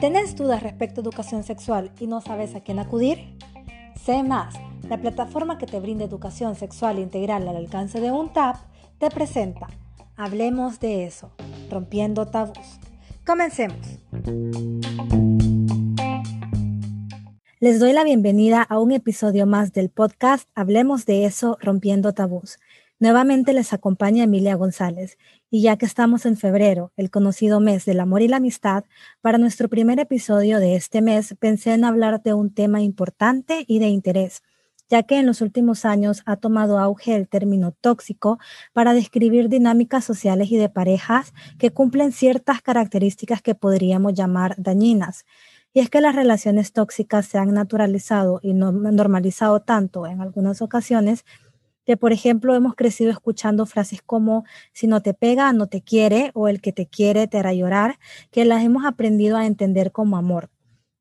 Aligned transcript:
¿Tenés 0.00 0.36
dudas 0.36 0.62
respecto 0.62 1.00
a 1.00 1.04
educación 1.04 1.42
sexual 1.42 1.90
y 1.98 2.06
no 2.06 2.20
sabes 2.20 2.54
a 2.54 2.60
quién 2.60 2.78
acudir? 2.78 3.38
Sé 4.04 4.22
más, 4.22 4.54
la 4.90 4.98
plataforma 5.00 5.56
que 5.56 5.64
te 5.64 5.80
brinda 5.80 6.04
educación 6.04 6.54
sexual 6.54 6.98
integral 6.98 7.48
al 7.48 7.56
alcance 7.56 7.98
de 7.98 8.12
un 8.12 8.30
tap, 8.30 8.56
te 8.98 9.08
presenta 9.08 9.68
Hablemos 10.14 10.80
de 10.80 11.06
eso, 11.06 11.32
rompiendo 11.70 12.26
tabús. 12.26 12.78
Comencemos. 13.24 13.98
Les 17.60 17.80
doy 17.80 17.94
la 17.94 18.04
bienvenida 18.04 18.62
a 18.62 18.78
un 18.78 18.92
episodio 18.92 19.46
más 19.46 19.72
del 19.72 19.88
podcast 19.88 20.46
Hablemos 20.54 21.06
de 21.06 21.24
eso, 21.24 21.56
rompiendo 21.58 22.12
tabús. 22.12 22.58
Nuevamente 22.98 23.54
les 23.54 23.72
acompaña 23.72 24.24
Emilia 24.24 24.56
González 24.56 25.18
y 25.50 25.62
ya 25.62 25.76
que 25.76 25.86
estamos 25.86 26.26
en 26.26 26.36
febrero, 26.36 26.92
el 26.96 27.10
conocido 27.10 27.60
mes 27.60 27.84
del 27.84 28.00
amor 28.00 28.22
y 28.22 28.28
la 28.28 28.38
amistad, 28.38 28.84
para 29.20 29.38
nuestro 29.38 29.68
primer 29.68 30.00
episodio 30.00 30.58
de 30.58 30.76
este 30.76 31.02
mes 31.02 31.34
pensé 31.38 31.74
en 31.74 31.84
hablar 31.84 32.22
de 32.22 32.34
un 32.34 32.52
tema 32.52 32.82
importante 32.82 33.64
y 33.68 33.78
de 33.78 33.88
interés, 33.88 34.42
ya 34.88 35.04
que 35.04 35.18
en 35.18 35.26
los 35.26 35.40
últimos 35.40 35.84
años 35.84 36.22
ha 36.26 36.36
tomado 36.36 36.78
auge 36.78 37.14
el 37.14 37.28
término 37.28 37.72
tóxico 37.72 38.38
para 38.72 38.94
describir 38.94 39.48
dinámicas 39.48 40.04
sociales 40.04 40.50
y 40.50 40.56
de 40.56 40.68
parejas 40.68 41.32
que 41.58 41.70
cumplen 41.70 42.12
ciertas 42.12 42.62
características 42.62 43.42
que 43.42 43.54
podríamos 43.54 44.14
llamar 44.14 44.54
dañinas. 44.58 45.24
Y 45.72 45.80
es 45.80 45.90
que 45.90 46.00
las 46.00 46.14
relaciones 46.14 46.72
tóxicas 46.72 47.26
se 47.26 47.36
han 47.36 47.52
naturalizado 47.52 48.40
y 48.42 48.54
normalizado 48.54 49.60
tanto 49.60 50.06
en 50.06 50.22
algunas 50.22 50.62
ocasiones 50.62 51.24
que, 51.86 51.96
por 51.96 52.12
ejemplo, 52.12 52.54
hemos 52.54 52.74
crecido 52.74 53.10
escuchando 53.10 53.64
frases 53.64 54.02
como 54.02 54.44
si 54.72 54.88
no 54.88 55.00
te 55.00 55.14
pega, 55.14 55.52
no 55.52 55.68
te 55.68 55.80
quiere 55.80 56.32
o 56.34 56.48
el 56.48 56.60
que 56.60 56.72
te 56.72 56.86
quiere 56.86 57.28
te 57.28 57.38
hará 57.38 57.54
llorar, 57.54 57.98
que 58.30 58.44
las 58.44 58.64
hemos 58.64 58.84
aprendido 58.84 59.36
a 59.36 59.46
entender 59.46 59.92
como 59.92 60.16
amor. 60.16 60.50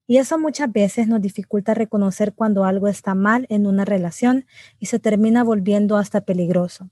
Y 0.07 0.17
eso 0.17 0.37
muchas 0.37 0.71
veces 0.71 1.07
nos 1.07 1.19
dificulta 1.19 1.73
reconocer 1.73 2.35
cuando 2.35 2.63
algo 2.63 2.87
está 2.87 3.15
mal 3.15 3.47
en 3.49 3.65
una 3.65 3.83
relación 3.83 4.45
y 4.79 4.85
se 4.85 4.99
termina 4.99 5.43
volviendo 5.43 5.97
hasta 5.97 6.21
peligroso. 6.21 6.91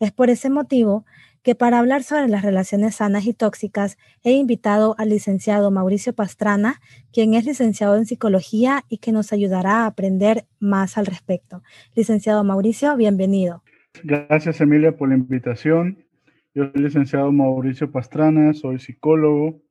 Es 0.00 0.12
por 0.12 0.30
ese 0.30 0.48
motivo 0.48 1.04
que 1.46 1.54
para 1.54 1.78
hablar 1.78 2.02
sobre 2.02 2.26
las 2.26 2.42
relaciones 2.42 2.96
sanas 2.96 3.24
y 3.24 3.32
tóxicas 3.32 3.98
he 4.24 4.32
invitado 4.32 4.96
al 4.98 5.10
licenciado 5.10 5.70
Mauricio 5.70 6.12
Pastrana, 6.12 6.80
quien 7.12 7.34
es 7.34 7.44
licenciado 7.44 7.96
en 7.96 8.04
psicología 8.04 8.82
y 8.88 8.98
que 8.98 9.12
nos 9.12 9.32
ayudará 9.32 9.84
a 9.84 9.86
aprender 9.86 10.46
más 10.58 10.98
al 10.98 11.06
respecto. 11.06 11.62
Licenciado 11.94 12.42
Mauricio, 12.42 12.96
bienvenido. 12.96 13.62
Gracias 14.02 14.60
Emilia 14.60 14.96
por 14.96 15.08
la 15.08 15.14
invitación. 15.14 16.04
Yo 16.52 16.68
soy 16.72 16.82
licenciado 16.82 17.30
Mauricio 17.30 17.92
Pastrana, 17.92 18.52
soy 18.52 18.80
psicólogo, 18.80 19.62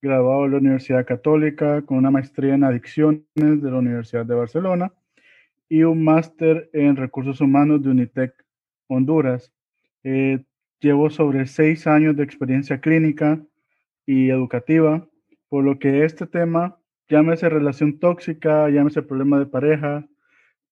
graduado 0.00 0.44
de 0.44 0.50
la 0.50 0.58
Universidad 0.58 1.04
Católica 1.04 1.82
con 1.82 1.98
una 1.98 2.12
maestría 2.12 2.54
en 2.54 2.62
adicciones 2.62 3.24
de 3.34 3.68
la 3.68 3.78
Universidad 3.78 4.26
de 4.26 4.34
Barcelona 4.36 4.92
y 5.68 5.82
un 5.82 6.04
máster 6.04 6.70
en 6.72 6.94
recursos 6.94 7.40
humanos 7.40 7.82
de 7.82 7.88
Unitec 7.88 8.32
Honduras. 8.86 9.52
Eh, 10.04 10.44
Llevo 10.80 11.10
sobre 11.10 11.46
seis 11.46 11.86
años 11.86 12.16
de 12.16 12.22
experiencia 12.22 12.80
clínica 12.80 13.40
y 14.04 14.30
educativa, 14.30 15.08
por 15.48 15.64
lo 15.64 15.78
que 15.78 16.04
este 16.04 16.26
tema, 16.26 16.78
llámese 17.08 17.48
relación 17.48 17.98
tóxica, 17.98 18.68
llámese 18.68 19.02
problema 19.02 19.38
de 19.38 19.46
pareja, 19.46 20.06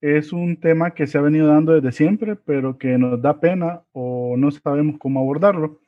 es 0.00 0.34
un 0.34 0.58
tema 0.58 0.91
que 0.91 1.06
se 1.06 1.16
ha 1.16 1.22
venido 1.22 1.46
dando 1.46 1.72
desde 1.72 1.91
siempre, 1.91 2.36
pero 2.36 2.77
que 2.77 2.98
nos 2.98 3.22
da 3.22 3.41
pena 3.41 3.84
o 3.92 4.36
no 4.36 4.50
sabemos 4.50 4.96
cómo 4.98 5.20
abordarlo. 5.20 5.80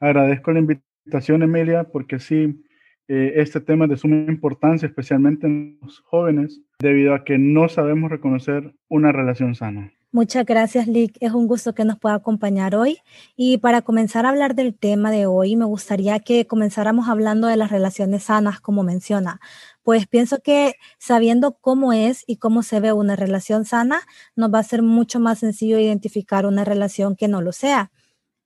Agradezco 0.00 0.50
la 0.50 0.58
invitación, 0.58 1.44
Emilia, 1.44 1.84
porque 1.84 2.18
sí, 2.18 2.64
eh, 3.06 3.34
este 3.36 3.60
tema 3.60 3.84
es 3.84 3.90
de 3.90 3.96
suma 3.96 4.16
importancia, 4.26 4.86
especialmente 4.86 5.46
en 5.46 5.78
los 5.82 6.00
jóvenes, 6.00 6.60
debido 6.80 7.14
a 7.14 7.22
que 7.22 7.38
no 7.38 7.68
sabemos 7.68 8.10
reconocer 8.10 8.74
una 8.88 9.12
relación 9.12 9.54
sana. 9.54 9.92
Muchas 10.12 10.44
gracias, 10.44 10.88
Lick. 10.88 11.16
Es 11.20 11.30
un 11.30 11.46
gusto 11.46 11.72
que 11.72 11.84
nos 11.84 11.96
pueda 11.96 12.16
acompañar 12.16 12.74
hoy. 12.74 12.98
Y 13.36 13.58
para 13.58 13.82
comenzar 13.82 14.26
a 14.26 14.30
hablar 14.30 14.56
del 14.56 14.74
tema 14.76 15.12
de 15.12 15.26
hoy, 15.26 15.54
me 15.54 15.64
gustaría 15.64 16.18
que 16.18 16.48
comenzáramos 16.48 17.08
hablando 17.08 17.46
de 17.46 17.56
las 17.56 17.70
relaciones 17.70 18.24
sanas, 18.24 18.60
como 18.60 18.82
menciona. 18.82 19.40
Pues 19.84 20.08
pienso 20.08 20.40
que 20.42 20.74
sabiendo 20.98 21.56
cómo 21.60 21.92
es 21.92 22.24
y 22.26 22.38
cómo 22.38 22.64
se 22.64 22.80
ve 22.80 22.92
una 22.92 23.14
relación 23.14 23.64
sana, 23.64 24.00
nos 24.34 24.52
va 24.52 24.58
a 24.58 24.64
ser 24.64 24.82
mucho 24.82 25.20
más 25.20 25.38
sencillo 25.38 25.78
identificar 25.78 26.44
una 26.44 26.64
relación 26.64 27.14
que 27.14 27.28
no 27.28 27.40
lo 27.40 27.52
sea. 27.52 27.92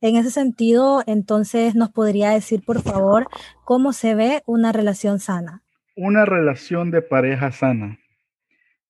En 0.03 0.17
ese 0.17 0.31
sentido, 0.31 1.03
entonces, 1.07 1.75
¿nos 1.75 1.89
podría 1.89 2.29
decir, 2.29 2.63
por 2.63 2.83
favor, 2.83 3.27
cómo 3.65 3.95
se 3.95 4.15
ve 4.15 4.43
una 4.45 4.71
relación 4.71 5.19
sana? 5.19 5.63
Una 5.97 6.27
relación 6.27 6.91
de 6.91 7.01
pareja 7.01 7.53
sana 7.53 7.99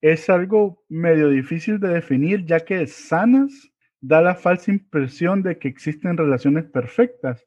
es 0.04 0.28
algo 0.28 0.84
medio 0.90 1.30
difícil 1.30 1.80
de 1.80 1.88
definir, 1.88 2.44
ya 2.44 2.60
que 2.60 2.86
sanas 2.86 3.72
da 4.02 4.20
la 4.20 4.34
falsa 4.34 4.70
impresión 4.70 5.42
de 5.42 5.58
que 5.58 5.66
existen 5.66 6.18
relaciones 6.18 6.66
perfectas, 6.66 7.46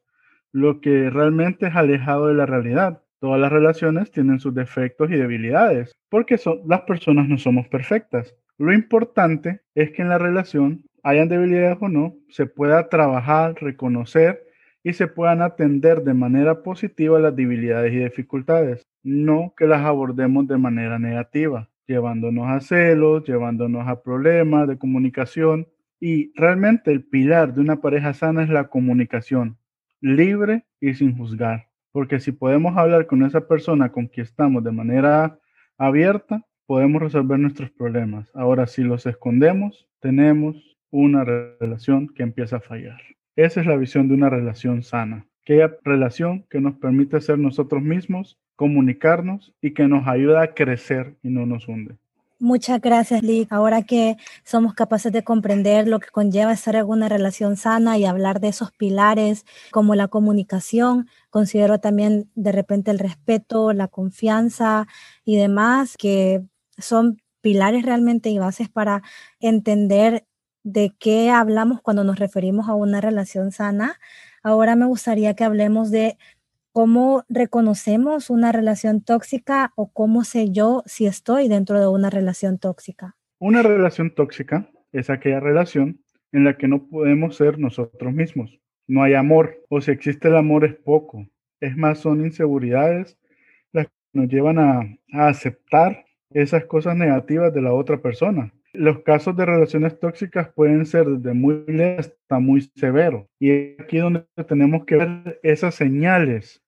lo 0.50 0.80
que 0.80 1.08
realmente 1.08 1.68
es 1.68 1.76
alejado 1.76 2.26
de 2.26 2.34
la 2.34 2.46
realidad. 2.46 3.00
Todas 3.20 3.40
las 3.40 3.52
relaciones 3.52 4.10
tienen 4.10 4.40
sus 4.40 4.56
defectos 4.56 5.08
y 5.12 5.14
debilidades, 5.14 5.92
porque 6.08 6.36
son, 6.36 6.62
las 6.66 6.80
personas 6.80 7.28
no 7.28 7.38
somos 7.38 7.68
perfectas. 7.68 8.34
Lo 8.58 8.72
importante 8.72 9.60
es 9.76 9.92
que 9.92 10.02
en 10.02 10.08
la 10.08 10.18
relación, 10.18 10.82
hayan 11.04 11.28
debilidades 11.28 11.78
o 11.80 11.88
no, 11.88 12.16
se 12.28 12.46
pueda 12.46 12.88
trabajar, 12.88 13.54
reconocer 13.60 14.42
y 14.82 14.94
se 14.94 15.06
puedan 15.06 15.42
atender 15.42 16.02
de 16.02 16.14
manera 16.14 16.64
positiva 16.64 17.20
las 17.20 17.36
debilidades 17.36 17.92
y 17.92 17.98
dificultades, 17.98 18.82
no 19.04 19.54
que 19.56 19.68
las 19.68 19.82
abordemos 19.82 20.48
de 20.48 20.58
manera 20.58 20.98
negativa 20.98 21.68
llevándonos 21.88 22.46
a 22.46 22.60
celos, 22.60 23.24
llevándonos 23.24 23.88
a 23.88 24.02
problemas 24.02 24.68
de 24.68 24.78
comunicación. 24.78 25.66
Y 25.98 26.32
realmente 26.38 26.92
el 26.92 27.02
pilar 27.02 27.54
de 27.54 27.60
una 27.60 27.80
pareja 27.80 28.14
sana 28.14 28.44
es 28.44 28.50
la 28.50 28.68
comunicación, 28.68 29.58
libre 30.00 30.64
y 30.80 30.94
sin 30.94 31.16
juzgar. 31.16 31.66
Porque 31.90 32.20
si 32.20 32.30
podemos 32.30 32.76
hablar 32.76 33.06
con 33.06 33.24
esa 33.24 33.48
persona 33.48 33.90
con 33.90 34.06
quien 34.06 34.24
estamos 34.24 34.62
de 34.62 34.70
manera 34.70 35.40
abierta, 35.76 36.44
podemos 36.66 37.02
resolver 37.02 37.38
nuestros 37.38 37.70
problemas. 37.70 38.30
Ahora, 38.34 38.66
si 38.66 38.82
los 38.82 39.06
escondemos, 39.06 39.88
tenemos 40.00 40.76
una 40.90 41.24
relación 41.24 42.08
que 42.08 42.22
empieza 42.22 42.58
a 42.58 42.60
fallar. 42.60 43.00
Esa 43.34 43.60
es 43.60 43.66
la 43.66 43.76
visión 43.76 44.06
de 44.08 44.14
una 44.14 44.30
relación 44.30 44.82
sana. 44.82 45.26
Aquella 45.48 45.78
relación 45.82 46.44
que 46.50 46.60
nos 46.60 46.74
permite 46.76 47.18
ser 47.22 47.38
nosotros 47.38 47.82
mismos 47.82 48.36
comunicarnos 48.54 49.54
y 49.62 49.72
que 49.72 49.88
nos 49.88 50.06
ayuda 50.06 50.42
a 50.42 50.52
crecer 50.52 51.16
y 51.22 51.30
no 51.30 51.46
nos 51.46 51.66
hunde. 51.68 51.96
Muchas 52.38 52.82
gracias, 52.82 53.22
Lick. 53.22 53.50
Ahora 53.50 53.80
que 53.80 54.18
somos 54.44 54.74
capaces 54.74 55.10
de 55.10 55.24
comprender 55.24 55.88
lo 55.88 56.00
que 56.00 56.10
conlleva 56.10 56.52
estar 56.52 56.76
en 56.76 56.84
una 56.84 57.08
relación 57.08 57.56
sana 57.56 57.96
y 57.96 58.04
hablar 58.04 58.40
de 58.40 58.48
esos 58.48 58.72
pilares 58.72 59.46
como 59.70 59.94
la 59.94 60.08
comunicación, 60.08 61.08
considero 61.30 61.78
también 61.78 62.28
de 62.34 62.52
repente 62.52 62.90
el 62.90 62.98
respeto, 62.98 63.72
la 63.72 63.88
confianza 63.88 64.86
y 65.24 65.36
demás, 65.36 65.96
que 65.96 66.42
son 66.76 67.22
pilares 67.40 67.86
realmente 67.86 68.28
y 68.28 68.38
bases 68.38 68.68
para 68.68 69.00
entender 69.40 70.26
de 70.62 70.94
qué 70.98 71.30
hablamos 71.30 71.80
cuando 71.80 72.04
nos 72.04 72.18
referimos 72.18 72.68
a 72.68 72.74
una 72.74 73.00
relación 73.00 73.50
sana. 73.50 73.98
Ahora 74.42 74.76
me 74.76 74.86
gustaría 74.86 75.34
que 75.34 75.44
hablemos 75.44 75.90
de 75.90 76.16
¿Cómo 76.78 77.24
reconocemos 77.28 78.30
una 78.30 78.52
relación 78.52 79.00
tóxica 79.00 79.72
o 79.74 79.90
cómo 79.92 80.22
sé 80.22 80.52
yo 80.52 80.84
si 80.86 81.06
estoy 81.06 81.48
dentro 81.48 81.80
de 81.80 81.88
una 81.88 82.08
relación 82.08 82.58
tóxica? 82.58 83.16
Una 83.40 83.64
relación 83.64 84.14
tóxica 84.14 84.70
es 84.92 85.10
aquella 85.10 85.40
relación 85.40 86.00
en 86.30 86.44
la 86.44 86.56
que 86.56 86.68
no 86.68 86.86
podemos 86.86 87.34
ser 87.34 87.58
nosotros 87.58 88.12
mismos. 88.12 88.60
No 88.86 89.02
hay 89.02 89.14
amor 89.14 89.64
o 89.68 89.80
si 89.80 89.90
existe 89.90 90.28
el 90.28 90.36
amor 90.36 90.64
es 90.64 90.76
poco. 90.76 91.26
Es 91.58 91.76
más, 91.76 91.98
son 91.98 92.24
inseguridades 92.24 93.18
las 93.72 93.86
que 93.86 93.92
nos 94.12 94.28
llevan 94.28 94.60
a, 94.60 94.98
aceptar 95.12 96.04
esas 96.30 96.66
cosas 96.66 96.96
negativas 96.96 97.52
de 97.52 97.62
la 97.62 97.72
otra 97.72 98.00
persona. 98.00 98.52
Los 98.72 99.00
casos 99.00 99.36
de 99.36 99.46
relaciones 99.46 99.98
tóxicas 99.98 100.50
pueden 100.54 100.86
ser 100.86 101.06
desde 101.06 101.34
muy 101.34 101.64
leve 101.66 101.96
hasta 101.98 102.38
muy 102.38 102.62
severo. 102.76 103.28
Y 103.38 103.50
es 103.50 103.80
aquí 103.80 103.98
donde 103.98 104.24
tenemos 104.46 104.84
que 104.84 104.96
ver 104.96 105.40
esas 105.42 105.74
señales 105.74 106.62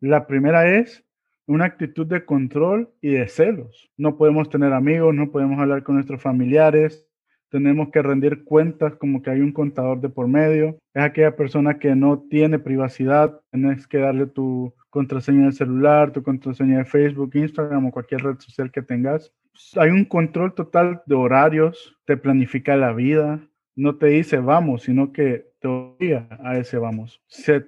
la 0.00 0.26
primera 0.26 0.78
es 0.78 1.04
una 1.46 1.66
actitud 1.66 2.06
de 2.06 2.24
control 2.24 2.90
y 3.02 3.10
de 3.10 3.28
celos. 3.28 3.90
No 3.98 4.16
podemos 4.16 4.48
tener 4.48 4.72
amigos, 4.72 5.14
no 5.14 5.30
podemos 5.30 5.58
hablar 5.60 5.82
con 5.82 5.96
nuestros 5.96 6.22
familiares, 6.22 7.06
tenemos 7.50 7.90
que 7.90 8.00
rendir 8.00 8.44
cuentas 8.44 8.94
como 8.94 9.20
que 9.20 9.28
hay 9.28 9.40
un 9.40 9.52
contador 9.52 10.00
de 10.00 10.08
por 10.08 10.26
medio. 10.26 10.78
Es 10.94 11.02
aquella 11.02 11.36
persona 11.36 11.78
que 11.78 11.94
no 11.94 12.24
tiene 12.30 12.58
privacidad, 12.58 13.42
tienes 13.50 13.86
que 13.86 13.98
darle 13.98 14.26
tu 14.26 14.72
contraseña 14.88 15.46
de 15.46 15.52
celular, 15.52 16.12
tu 16.12 16.22
contraseña 16.22 16.78
de 16.78 16.84
Facebook, 16.86 17.32
Instagram 17.34 17.86
o 17.86 17.92
cualquier 17.92 18.22
red 18.22 18.38
social 18.38 18.70
que 18.70 18.80
tengas. 18.80 19.30
Hay 19.76 19.90
un 19.90 20.04
control 20.04 20.54
total 20.54 21.02
de 21.06 21.14
horarios, 21.14 21.96
te 22.06 22.16
planifica 22.16 22.76
la 22.76 22.92
vida, 22.92 23.40
no 23.76 23.96
te 23.96 24.06
dice 24.06 24.38
vamos, 24.38 24.82
sino 24.82 25.12
que 25.12 25.50
teoría 25.60 26.28
a 26.42 26.58
ese 26.58 26.78
vamos. 26.78 27.22
Te 27.44 27.62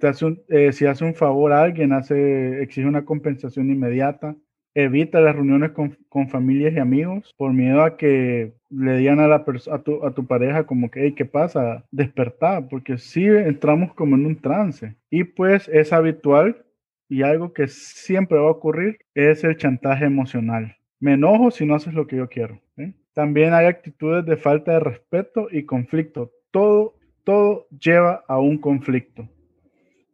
eh, 0.49 0.73
si 0.73 0.87
hace 0.87 1.05
un 1.05 1.15
favor 1.15 1.53
a 1.53 1.63
alguien, 1.63 1.93
hace, 1.93 2.63
exige 2.63 2.87
una 2.87 3.05
compensación 3.05 3.71
inmediata. 3.71 4.35
Evita 4.75 5.21
las 5.21 5.37
reuniones 5.37 5.73
con, 5.73 5.99
con 6.09 6.31
familias 6.31 6.73
y 6.73 6.79
amigos 6.79 7.35
por 7.37 7.53
miedo 7.53 7.83
a 7.83 7.99
que 7.99 8.55
le 8.71 8.97
digan 8.97 9.21
a, 9.21 9.29
la 9.29 9.45
a, 9.71 9.79
tu, 9.83 10.05
a 10.05 10.15
tu 10.15 10.27
pareja 10.27 10.65
como 10.65 10.91
que, 10.91 11.03
hey, 11.03 11.15
¿qué 11.15 11.27
pasa? 11.27 11.85
Despertar, 11.91 12.69
porque 12.69 12.97
si 12.97 13.27
entramos 13.27 13.93
como 13.93 14.17
en 14.17 14.25
un 14.25 14.41
trance. 14.41 14.97
Y 15.11 15.25
pues 15.25 15.69
es 15.69 15.93
habitual 15.93 16.65
y 17.07 17.23
algo 17.23 17.53
que 17.53 17.69
siempre 17.69 18.39
va 18.39 18.47
a 18.47 18.53
ocurrir 18.53 18.99
es 19.15 19.45
el 19.45 19.59
chantaje 19.59 20.07
emocional. 20.07 20.75
Me 21.03 21.15
enojo 21.15 21.51
si 21.51 21.67
no 21.67 21.75
haces 21.75 21.95
lo 21.95 22.07
que 22.07 22.15
yo 22.15 22.29
quiero. 22.29 22.61
¿eh? 22.77 22.93
También 23.13 23.55
hay 23.55 23.67
actitudes 23.67 24.25
de 24.25 24.37
falta 24.37 24.75
de 24.75 24.79
respeto 24.79 25.49
y 25.51 25.65
conflicto. 25.65 26.31
Todo, 26.53 26.95
todo 27.25 27.67
lleva 27.71 28.23
a 28.29 28.39
un 28.39 28.57
conflicto. 28.57 29.29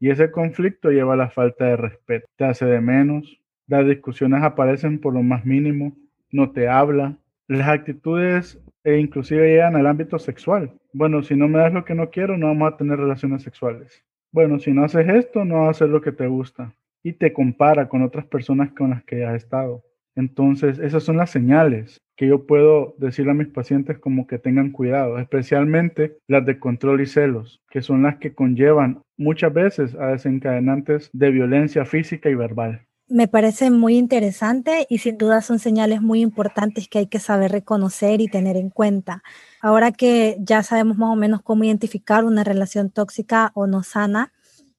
Y 0.01 0.09
ese 0.09 0.31
conflicto 0.31 0.91
lleva 0.91 1.13
a 1.13 1.19
la 1.19 1.29
falta 1.29 1.67
de 1.67 1.77
respeto. 1.77 2.27
Te 2.37 2.47
hace 2.47 2.65
de 2.65 2.81
menos. 2.81 3.39
Las 3.67 3.87
discusiones 3.87 4.43
aparecen 4.43 4.99
por 4.99 5.13
lo 5.13 5.23
más 5.23 5.45
mínimo. 5.45 5.95
No 6.31 6.53
te 6.53 6.69
habla. 6.69 7.19
Las 7.49 7.69
actitudes 7.69 8.59
e 8.83 8.97
inclusive 8.97 9.47
llegan 9.47 9.77
al 9.77 9.87
ámbito 9.87 10.19
sexual. 10.19 10.73
Bueno, 10.95 11.23
si 11.23 11.37
no 11.37 11.49
me 11.49 11.59
das 11.59 11.75
lo 11.75 11.85
que 11.85 11.95
no 11.95 12.09
quiero, 12.09 12.39
no 12.39 12.47
vamos 12.47 12.73
a 12.73 12.77
tener 12.79 12.99
relaciones 12.99 13.43
sexuales. 13.43 14.03
Bueno, 14.33 14.59
si 14.59 14.73
no 14.73 14.85
haces 14.85 15.07
esto, 15.07 15.45
no 15.45 15.59
vas 15.59 15.67
a 15.67 15.71
hacer 15.73 15.91
lo 15.91 16.01
que 16.01 16.13
te 16.13 16.27
gusta. 16.27 16.73
Y 17.03 17.13
te 17.13 17.35
compara 17.35 17.91
con 17.91 18.01
otras 18.01 18.25
personas 18.25 18.73
con 18.73 18.89
las 18.89 19.05
que 19.05 19.27
has 19.27 19.35
estado. 19.35 19.85
Entonces, 20.19 20.81
esas 20.81 21.05
son 21.05 21.17
las 21.17 21.31
señales 21.31 22.01
que 22.17 22.27
yo 22.27 22.45
puedo 22.45 22.97
decirle 22.99 23.31
a 23.31 23.35
mis 23.35 23.47
pacientes 23.47 24.01
como 24.01 24.27
que 24.27 24.41
tengan 24.41 24.73
cuidado, 24.73 25.21
especialmente 25.21 26.19
las 26.27 26.45
de 26.45 26.59
control 26.59 27.01
y 27.01 27.07
celos, 27.07 27.61
que 27.71 27.83
son 27.83 28.03
las 28.03 28.17
que 28.17 28.35
conllevan 28.35 29.01
muchas 29.17 29.55
veces 29.55 29.95
a 29.95 30.09
desencadenantes 30.09 31.09
de 31.13 31.31
violencia 31.31 31.85
física 31.85 32.29
y 32.29 32.35
verbal. 32.35 32.85
Me 33.07 33.29
parece 33.29 33.71
muy 33.71 33.97
interesante 33.97 34.89
y 34.91 34.99
sin 34.99 35.19
duda 35.19 35.41
son 35.41 35.61
señales 35.61 36.03
muy 36.03 36.21
importantes 36.21 36.89
que 36.89 36.99
hay 36.99 37.07
que 37.07 37.21
saber 37.21 37.53
reconocer 37.53 38.21
y 38.21 38.27
tener 38.27 38.57
en 38.57 38.71
cuenta. 38.71 39.23
Ahora 39.63 39.93
que 39.93 40.37
ya 40.41 40.65
sabemos 40.65 40.99
más 40.99 41.11
o 41.11 41.17
menos 41.17 41.43
cómo 41.43 41.63
identificar 41.63 42.25
una 42.25 42.43
relación 42.43 42.91
tóxica 42.91 43.53
o 43.55 43.69
no 43.69 43.85
sana, 43.85 44.33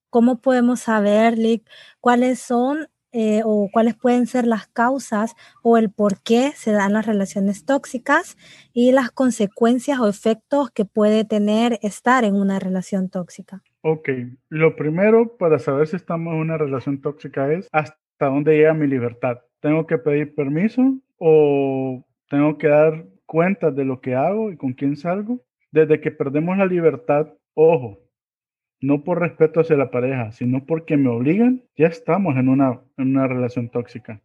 ¿cómo 0.09 0.41
podemos 0.41 0.81
saber, 0.81 1.37
Lick, 1.37 1.63
cuáles 2.01 2.39
son 2.39 2.89
eh, 3.11 3.41
o 3.43 3.69
cuáles 3.71 3.95
pueden 3.95 4.27
ser 4.27 4.45
las 4.45 4.67
causas 4.67 5.35
o 5.63 5.77
el 5.77 5.89
por 5.89 6.21
qué 6.21 6.51
se 6.55 6.71
dan 6.71 6.93
las 6.93 7.05
relaciones 7.05 7.65
tóxicas 7.65 8.37
y 8.73 8.91
las 8.91 9.11
consecuencias 9.11 9.99
o 9.99 10.07
efectos 10.07 10.69
que 10.71 10.85
puede 10.85 11.25
tener 11.25 11.79
estar 11.81 12.23
en 12.23 12.35
una 12.35 12.59
relación 12.59 13.09
tóxica. 13.09 13.63
Ok, 13.81 14.09
lo 14.49 14.75
primero 14.75 15.37
para 15.37 15.57
saber 15.57 15.87
si 15.87 15.95
estamos 15.95 16.33
en 16.33 16.39
una 16.39 16.57
relación 16.57 17.01
tóxica 17.01 17.51
es 17.51 17.67
hasta 17.71 17.95
dónde 18.19 18.57
llega 18.57 18.73
mi 18.73 18.87
libertad. 18.87 19.39
¿Tengo 19.59 19.87
que 19.87 19.97
pedir 19.97 20.35
permiso 20.35 20.99
o 21.17 22.05
tengo 22.29 22.57
que 22.57 22.67
dar 22.67 23.05
cuenta 23.25 23.71
de 23.71 23.85
lo 23.85 24.01
que 24.01 24.15
hago 24.15 24.51
y 24.51 24.57
con 24.57 24.73
quién 24.73 24.95
salgo? 24.97 25.41
Desde 25.71 26.01
que 26.01 26.11
perdemos 26.11 26.57
la 26.57 26.65
libertad, 26.65 27.27
ojo, 27.53 27.99
no 28.81 29.03
por 29.03 29.19
respeto 29.19 29.59
hacia 29.59 29.77
la 29.77 29.91
pareja, 29.91 30.31
sino 30.31 30.65
porque 30.65 30.97
me 30.97 31.09
obligan, 31.09 31.63
ya 31.75 31.87
estamos 31.87 32.37
en 32.37 32.49
una, 32.49 32.81
en 32.97 33.09
una 33.09 33.27
relación 33.27 33.69
tóxica. 33.69 34.21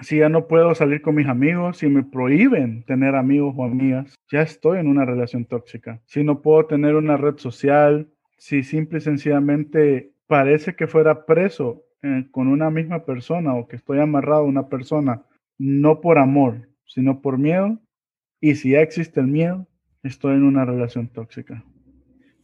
Si 0.00 0.18
ya 0.18 0.28
no 0.28 0.48
puedo 0.48 0.74
salir 0.74 1.02
con 1.02 1.14
mis 1.14 1.28
amigos, 1.28 1.78
si 1.78 1.88
me 1.88 2.02
prohíben 2.02 2.82
tener 2.84 3.14
amigos 3.14 3.54
o 3.56 3.64
amigas, 3.64 4.14
ya 4.30 4.42
estoy 4.42 4.78
en 4.78 4.88
una 4.88 5.04
relación 5.04 5.44
tóxica. 5.44 6.00
Si 6.06 6.24
no 6.24 6.40
puedo 6.40 6.66
tener 6.66 6.94
una 6.94 7.16
red 7.16 7.36
social, 7.36 8.08
si 8.38 8.62
simple 8.62 8.98
y 8.98 9.02
sencillamente 9.02 10.12
parece 10.26 10.74
que 10.74 10.86
fuera 10.86 11.26
preso 11.26 11.84
eh, 12.02 12.26
con 12.30 12.48
una 12.48 12.70
misma 12.70 13.04
persona 13.04 13.54
o 13.54 13.68
que 13.68 13.76
estoy 13.76 14.00
amarrado 14.00 14.42
a 14.42 14.46
una 14.46 14.68
persona, 14.68 15.22
no 15.58 16.00
por 16.00 16.18
amor, 16.18 16.68
sino 16.86 17.20
por 17.20 17.38
miedo, 17.38 17.78
y 18.40 18.56
si 18.56 18.70
ya 18.70 18.80
existe 18.80 19.20
el 19.20 19.28
miedo, 19.28 19.68
estoy 20.02 20.34
en 20.34 20.42
una 20.42 20.64
relación 20.64 21.08
tóxica 21.08 21.64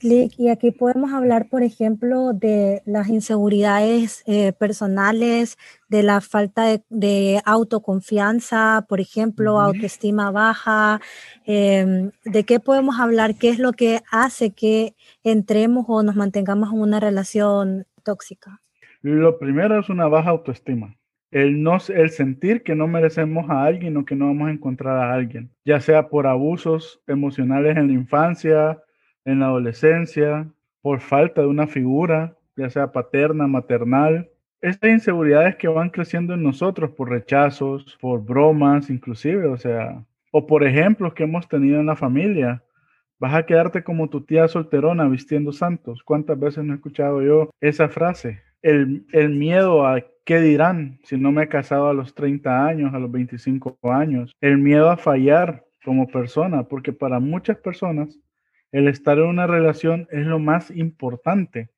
y 0.00 0.48
aquí 0.48 0.70
podemos 0.70 1.12
hablar, 1.12 1.48
por 1.48 1.62
ejemplo, 1.62 2.32
de 2.32 2.82
las 2.86 3.08
inseguridades 3.08 4.22
eh, 4.26 4.52
personales, 4.52 5.58
de 5.88 6.02
la 6.02 6.20
falta 6.20 6.80
de, 6.88 7.40
autoconfianza, 7.44 8.86
por 8.88 9.00
ejemplo, 9.00 9.60
autoestima 9.60 10.30
baja. 10.30 11.00
Em, 11.44 12.10
¿De 12.24 12.44
qué 12.44 12.60
podemos 12.60 13.00
hablar? 13.00 13.34
¿Qué 13.34 13.48
es 13.48 13.58
lo 13.58 13.72
que 13.72 14.00
hace 14.10 14.50
que 14.50 14.94
entremos 15.24 15.86
o 15.88 16.02
nos 16.02 16.14
mantengamos 16.14 16.72
en 16.72 16.80
una 16.80 17.00
relación 17.00 17.86
tóxica? 18.04 18.60
Lo 19.02 19.38
primero 19.38 19.80
es 19.80 19.88
una 19.88 20.06
baja 20.06 20.30
autoestima. 20.30 20.96
El, 21.30 21.62
no, 21.62 21.76
el 21.88 22.10
sentir 22.10 22.62
que 22.62 22.74
no 22.74 22.86
merecemos 22.86 23.50
a 23.50 23.64
alguien 23.64 23.96
o 23.96 24.04
que 24.04 24.16
no 24.16 24.26
vamos 24.26 24.48
a 24.48 24.52
encontrar 24.52 24.96
a 24.96 25.12
alguien, 25.12 25.50
ya 25.64 25.78
sea 25.78 26.08
por 26.08 26.26
abusos 26.26 27.02
emocionales 27.06 27.76
en 27.76 27.88
la 27.88 27.92
infancia, 27.92 28.82
en 29.28 29.40
la 29.40 29.46
adolescencia, 29.46 30.48
por 30.80 31.00
falta 31.00 31.42
de 31.42 31.46
una 31.46 31.66
figura, 31.66 32.34
ya 32.56 32.70
sea 32.70 32.92
paterna, 32.92 33.46
maternal. 33.46 34.30
Estas 34.60 34.90
inseguridades 34.90 35.56
que 35.56 35.68
van 35.68 35.90
creciendo 35.90 36.32
en 36.32 36.42
nosotros 36.42 36.90
por 36.92 37.10
rechazos, 37.10 37.98
por 38.00 38.24
bromas, 38.24 38.88
inclusive, 38.88 39.46
o 39.46 39.58
sea, 39.58 40.02
o 40.32 40.46
por 40.46 40.64
ejemplos 40.64 41.12
que 41.12 41.24
hemos 41.24 41.46
tenido 41.46 41.78
en 41.78 41.86
la 41.86 41.94
familia. 41.94 42.62
Vas 43.18 43.34
a 43.34 43.44
quedarte 43.44 43.84
como 43.84 44.08
tu 44.08 44.22
tía 44.22 44.48
solterona 44.48 45.06
vistiendo 45.08 45.52
santos. 45.52 46.02
¿Cuántas 46.02 46.38
veces 46.38 46.64
no 46.64 46.72
he 46.72 46.76
escuchado 46.76 47.20
yo 47.20 47.50
esa 47.60 47.88
frase? 47.88 48.40
El, 48.62 49.06
el 49.12 49.30
miedo 49.30 49.86
a 49.86 50.02
qué 50.24 50.40
dirán 50.40 51.00
si 51.04 51.18
no 51.18 51.32
me 51.32 51.44
he 51.44 51.48
casado 51.48 51.88
a 51.88 51.94
los 51.94 52.14
30 52.14 52.66
años, 52.66 52.94
a 52.94 52.98
los 52.98 53.10
25 53.10 53.76
años. 53.82 54.32
El 54.40 54.58
miedo 54.58 54.88
a 54.88 54.96
fallar 54.96 55.64
como 55.84 56.08
persona, 56.08 56.62
porque 56.62 56.92
para 56.92 57.20
muchas 57.20 57.58
personas 57.58 58.18
el 58.72 58.88
estar 58.88 59.18
en 59.18 59.26
una 59.26 59.46
relación 59.46 60.06
es 60.10 60.26
lo 60.26 60.38
más 60.38 60.70
importante, 60.70 61.70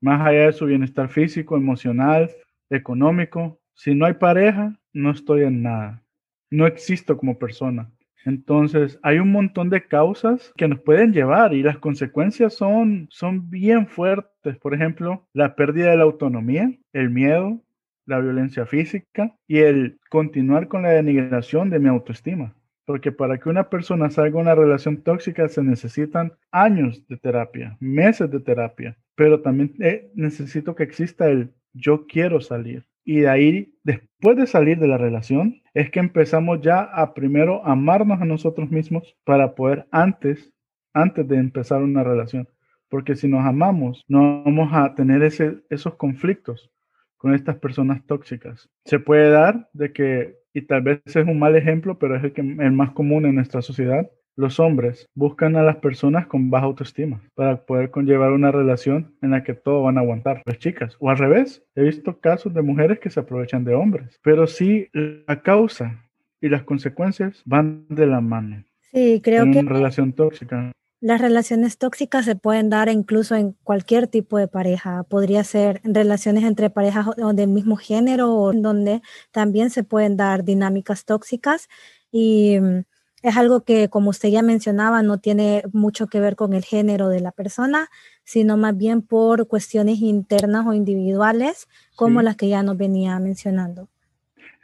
más 0.00 0.26
allá 0.26 0.46
de 0.46 0.52
su 0.52 0.66
bienestar 0.66 1.08
físico, 1.08 1.56
emocional, 1.56 2.30
económico. 2.70 3.60
Si 3.74 3.94
no 3.94 4.06
hay 4.06 4.14
pareja, 4.14 4.78
no 4.92 5.10
estoy 5.10 5.42
en 5.42 5.62
nada. 5.62 6.02
No 6.50 6.66
existo 6.66 7.16
como 7.16 7.38
persona. 7.38 7.90
Entonces, 8.24 8.98
hay 9.02 9.18
un 9.20 9.30
montón 9.30 9.70
de 9.70 9.86
causas 9.86 10.52
que 10.56 10.68
nos 10.68 10.80
pueden 10.80 11.12
llevar 11.12 11.54
y 11.54 11.62
las 11.62 11.78
consecuencias 11.78 12.54
son, 12.54 13.06
son 13.10 13.48
bien 13.48 13.86
fuertes. 13.86 14.58
Por 14.58 14.74
ejemplo, 14.74 15.26
la 15.32 15.54
pérdida 15.54 15.90
de 15.90 15.96
la 15.96 16.02
autonomía, 16.02 16.70
el 16.92 17.10
miedo, 17.10 17.62
la 18.06 18.18
violencia 18.18 18.66
física 18.66 19.36
y 19.46 19.58
el 19.58 20.00
continuar 20.10 20.68
con 20.68 20.82
la 20.82 20.90
denigración 20.90 21.70
de 21.70 21.78
mi 21.78 21.88
autoestima 21.88 22.57
porque 22.88 23.12
para 23.12 23.36
que 23.36 23.50
una 23.50 23.68
persona 23.68 24.08
salga 24.08 24.36
de 24.36 24.40
una 24.40 24.54
relación 24.54 25.02
tóxica 25.02 25.46
se 25.48 25.62
necesitan 25.62 26.32
años 26.50 27.06
de 27.06 27.18
terapia, 27.18 27.76
meses 27.80 28.30
de 28.30 28.40
terapia, 28.40 28.96
pero 29.14 29.42
también 29.42 29.74
eh, 29.78 30.10
necesito 30.14 30.74
que 30.74 30.84
exista 30.84 31.28
el 31.28 31.52
yo 31.74 32.06
quiero 32.06 32.40
salir. 32.40 32.86
Y 33.04 33.20
de 33.20 33.28
ahí, 33.28 33.74
después 33.84 34.38
de 34.38 34.46
salir 34.46 34.78
de 34.78 34.88
la 34.88 34.96
relación, 34.96 35.60
es 35.74 35.90
que 35.90 36.00
empezamos 36.00 36.62
ya 36.62 36.80
a 36.80 37.12
primero 37.12 37.62
amarnos 37.66 38.22
a 38.22 38.24
nosotros 38.24 38.70
mismos 38.70 39.14
para 39.22 39.54
poder 39.54 39.86
antes, 39.90 40.50
antes 40.94 41.28
de 41.28 41.36
empezar 41.36 41.82
una 41.82 42.02
relación. 42.02 42.48
Porque 42.88 43.16
si 43.16 43.28
nos 43.28 43.44
amamos, 43.44 44.02
no 44.08 44.44
vamos 44.44 44.70
a 44.72 44.94
tener 44.94 45.22
ese, 45.22 45.58
esos 45.68 45.96
conflictos 45.96 46.70
con 47.18 47.34
estas 47.34 47.56
personas 47.56 48.02
tóxicas. 48.06 48.70
Se 48.86 48.98
puede 48.98 49.28
dar 49.28 49.68
de 49.74 49.92
que 49.92 50.37
y 50.54 50.62
tal 50.62 50.82
vez 50.82 51.00
es 51.04 51.16
un 51.16 51.38
mal 51.38 51.56
ejemplo, 51.56 51.98
pero 51.98 52.16
es 52.16 52.24
el, 52.24 52.32
que, 52.32 52.40
el 52.40 52.72
más 52.72 52.92
común 52.92 53.26
en 53.26 53.34
nuestra 53.34 53.62
sociedad. 53.62 54.10
Los 54.36 54.60
hombres 54.60 55.08
buscan 55.14 55.56
a 55.56 55.64
las 55.64 55.76
personas 55.76 56.28
con 56.28 56.48
baja 56.48 56.66
autoestima 56.66 57.20
para 57.34 57.64
poder 57.66 57.90
conllevar 57.90 58.30
una 58.30 58.52
relación 58.52 59.16
en 59.20 59.32
la 59.32 59.42
que 59.42 59.54
todo 59.54 59.82
van 59.82 59.98
a 59.98 60.00
aguantar. 60.00 60.42
Las 60.44 60.58
chicas, 60.58 60.96
o 61.00 61.10
al 61.10 61.18
revés, 61.18 61.64
he 61.74 61.82
visto 61.82 62.20
casos 62.20 62.54
de 62.54 62.62
mujeres 62.62 63.00
que 63.00 63.10
se 63.10 63.18
aprovechan 63.18 63.64
de 63.64 63.74
hombres, 63.74 64.20
pero 64.22 64.46
sí 64.46 64.88
la 64.92 65.42
causa 65.42 66.04
y 66.40 66.48
las 66.48 66.62
consecuencias 66.62 67.42
van 67.44 67.86
de 67.88 68.06
la 68.06 68.20
mano. 68.20 68.64
Sí, 68.92 69.20
creo 69.22 69.42
en 69.42 69.52
que. 69.52 69.58
Una 69.58 69.72
relación 69.72 70.12
tóxica. 70.12 70.72
Las 71.00 71.20
relaciones 71.20 71.78
tóxicas 71.78 72.24
se 72.24 72.34
pueden 72.34 72.70
dar 72.70 72.88
incluso 72.88 73.36
en 73.36 73.52
cualquier 73.62 74.08
tipo 74.08 74.36
de 74.36 74.48
pareja. 74.48 75.04
Podría 75.04 75.44
ser 75.44 75.80
relaciones 75.84 76.42
entre 76.42 76.70
parejas 76.70 77.06
del 77.34 77.48
mismo 77.50 77.76
género 77.76 78.34
o 78.34 78.52
donde 78.52 79.00
también 79.30 79.70
se 79.70 79.84
pueden 79.84 80.16
dar 80.16 80.42
dinámicas 80.42 81.04
tóxicas. 81.04 81.68
Y 82.10 82.58
mm, 82.60 82.80
es 83.22 83.36
algo 83.36 83.62
que, 83.62 83.88
como 83.88 84.10
usted 84.10 84.30
ya 84.30 84.42
mencionaba, 84.42 85.02
no 85.02 85.18
tiene 85.18 85.62
mucho 85.72 86.08
que 86.08 86.18
ver 86.18 86.34
con 86.34 86.52
el 86.52 86.64
género 86.64 87.08
de 87.08 87.20
la 87.20 87.30
persona, 87.30 87.88
sino 88.24 88.56
más 88.56 88.76
bien 88.76 89.02
por 89.02 89.46
cuestiones 89.46 90.00
internas 90.00 90.66
o 90.66 90.74
individuales, 90.74 91.68
como 91.94 92.22
las 92.22 92.34
que 92.34 92.48
ya 92.48 92.64
nos 92.64 92.76
venía 92.76 93.18
mencionando. 93.20 93.88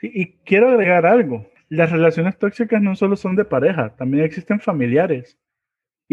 y 0.03 0.33
quiero 0.45 0.69
agregar 0.69 1.07
algo. 1.07 1.47
Las 1.69 1.93
relaciones 1.93 2.37
tóxicas 2.39 2.83
no 2.83 2.97
solo 2.97 3.17
son 3.17 3.37
de 3.37 3.45
pareja, 3.45 3.95
también 3.97 4.25
existen 4.25 4.61
familiares 4.61 5.39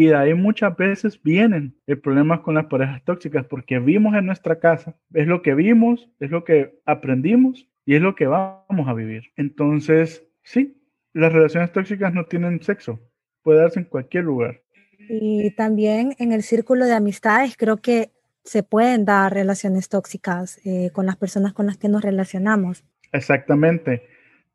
Y 0.02 0.06
de 0.06 0.16
ahí 0.16 0.34
muchas 0.34 0.76
veces 0.76 1.22
vienen 1.22 1.76
el 1.86 2.00
problemas 2.00 2.40
con 2.40 2.56
las 2.56 2.66
parejas 2.66 3.04
tóxicas 3.04 3.46
porque 3.46 3.78
vimos 3.78 4.16
en 4.16 4.26
nuestra 4.26 4.58
casa, 4.58 4.96
es 5.14 5.28
lo 5.28 5.42
que 5.42 5.54
vimos, 5.54 6.10
es 6.18 6.32
lo 6.32 6.42
que 6.42 6.76
aprendimos 6.86 7.68
y 7.86 7.94
es 7.94 8.02
lo 8.02 8.16
que 8.16 8.26
vamos 8.26 8.88
a 8.88 8.94
vivir. 8.94 9.30
Entonces, 9.36 10.26
sí, 10.42 10.76
las 11.12 11.32
relaciones 11.32 11.70
tóxicas 11.70 12.12
no 12.12 12.24
tienen 12.24 12.60
sexo, 12.64 12.98
puede 13.42 13.60
darse 13.60 13.78
en 13.78 13.84
cualquier 13.84 14.24
lugar. 14.24 14.60
Y 15.08 15.52
también 15.52 16.16
en 16.18 16.32
el 16.32 16.42
círculo 16.42 16.86
de 16.86 16.94
amistades 16.94 17.56
creo 17.56 17.76
que 17.76 18.10
se 18.42 18.64
pueden 18.64 19.04
dar 19.04 19.32
relaciones 19.32 19.88
tóxicas 19.88 20.60
eh, 20.64 20.90
con 20.92 21.06
las 21.06 21.14
personas 21.14 21.52
con 21.52 21.66
las 21.66 21.76
que 21.78 21.88
nos 21.88 22.02
relacionamos. 22.02 22.82
Exactamente. 23.12 24.02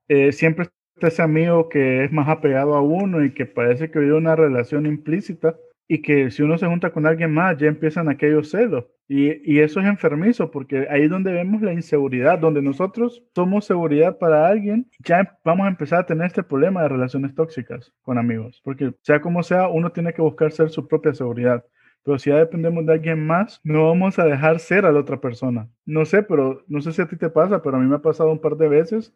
Eh, 0.09 0.33
siempre 0.33 0.67
ese 1.01 1.21
amigo 1.21 1.69
que 1.69 2.05
es 2.05 2.11
más 2.11 2.27
apegado 2.29 2.75
a 2.75 2.81
uno 2.81 3.23
y 3.23 3.33
que 3.33 3.45
parece 3.45 3.91
que 3.91 3.99
vive 3.99 4.13
una 4.13 4.35
relación 4.35 4.85
implícita 4.85 5.55
y 5.87 6.01
que 6.01 6.31
si 6.31 6.43
uno 6.43 6.57
se 6.57 6.67
junta 6.67 6.91
con 6.91 7.05
alguien 7.05 7.31
más 7.31 7.57
ya 7.57 7.67
empiezan 7.67 8.09
aquellos 8.09 8.49
celos. 8.49 8.85
Y, 9.09 9.39
y, 9.49 9.59
eso 9.59 9.79
es 9.79 9.85
enfermizo 9.85 10.51
porque 10.51 10.85
ahí 10.89 11.03
es 11.03 11.09
donde 11.09 11.31
vemos 11.31 11.61
la 11.61 11.71
inseguridad, 11.71 12.39
donde 12.39 12.61
nosotros 12.61 13.23
somos 13.33 13.63
seguridad 13.63 14.17
para 14.17 14.49
alguien, 14.49 14.89
ya 14.99 15.37
vamos 15.45 15.65
a 15.65 15.69
empezar 15.69 15.99
a 15.99 16.05
tener 16.05 16.27
este 16.27 16.43
problema 16.43 16.81
de 16.81 16.89
relaciones 16.89 17.33
tóxicas 17.33 17.93
con 18.01 18.17
amigos. 18.17 18.59
Porque 18.65 18.93
sea 19.03 19.21
como 19.21 19.43
sea, 19.43 19.69
uno 19.69 19.91
tiene 19.91 20.11
que 20.11 20.21
buscar 20.21 20.51
ser 20.51 20.69
su 20.69 20.89
propia 20.89 21.13
seguridad. 21.13 21.63
Pero 22.03 22.19
si 22.19 22.29
ya 22.29 22.37
dependemos 22.37 22.85
de 22.85 22.93
alguien 22.93 23.25
más, 23.25 23.59
no 23.63 23.87
vamos 23.87 24.19
a 24.19 24.25
dejar 24.25 24.59
ser 24.59 24.85
a 24.85 24.91
la 24.91 24.99
otra 24.99 25.19
persona. 25.19 25.69
No 25.85 26.05
sé, 26.05 26.23
pero 26.23 26.63
no 26.67 26.81
sé 26.81 26.91
si 26.91 27.01
a 27.01 27.07
ti 27.07 27.17
te 27.17 27.29
pasa, 27.29 27.61
pero 27.61 27.77
a 27.77 27.79
mí 27.79 27.87
me 27.87 27.95
ha 27.95 28.01
pasado 28.01 28.31
un 28.31 28.39
par 28.39 28.55
de 28.57 28.67
veces 28.67 29.13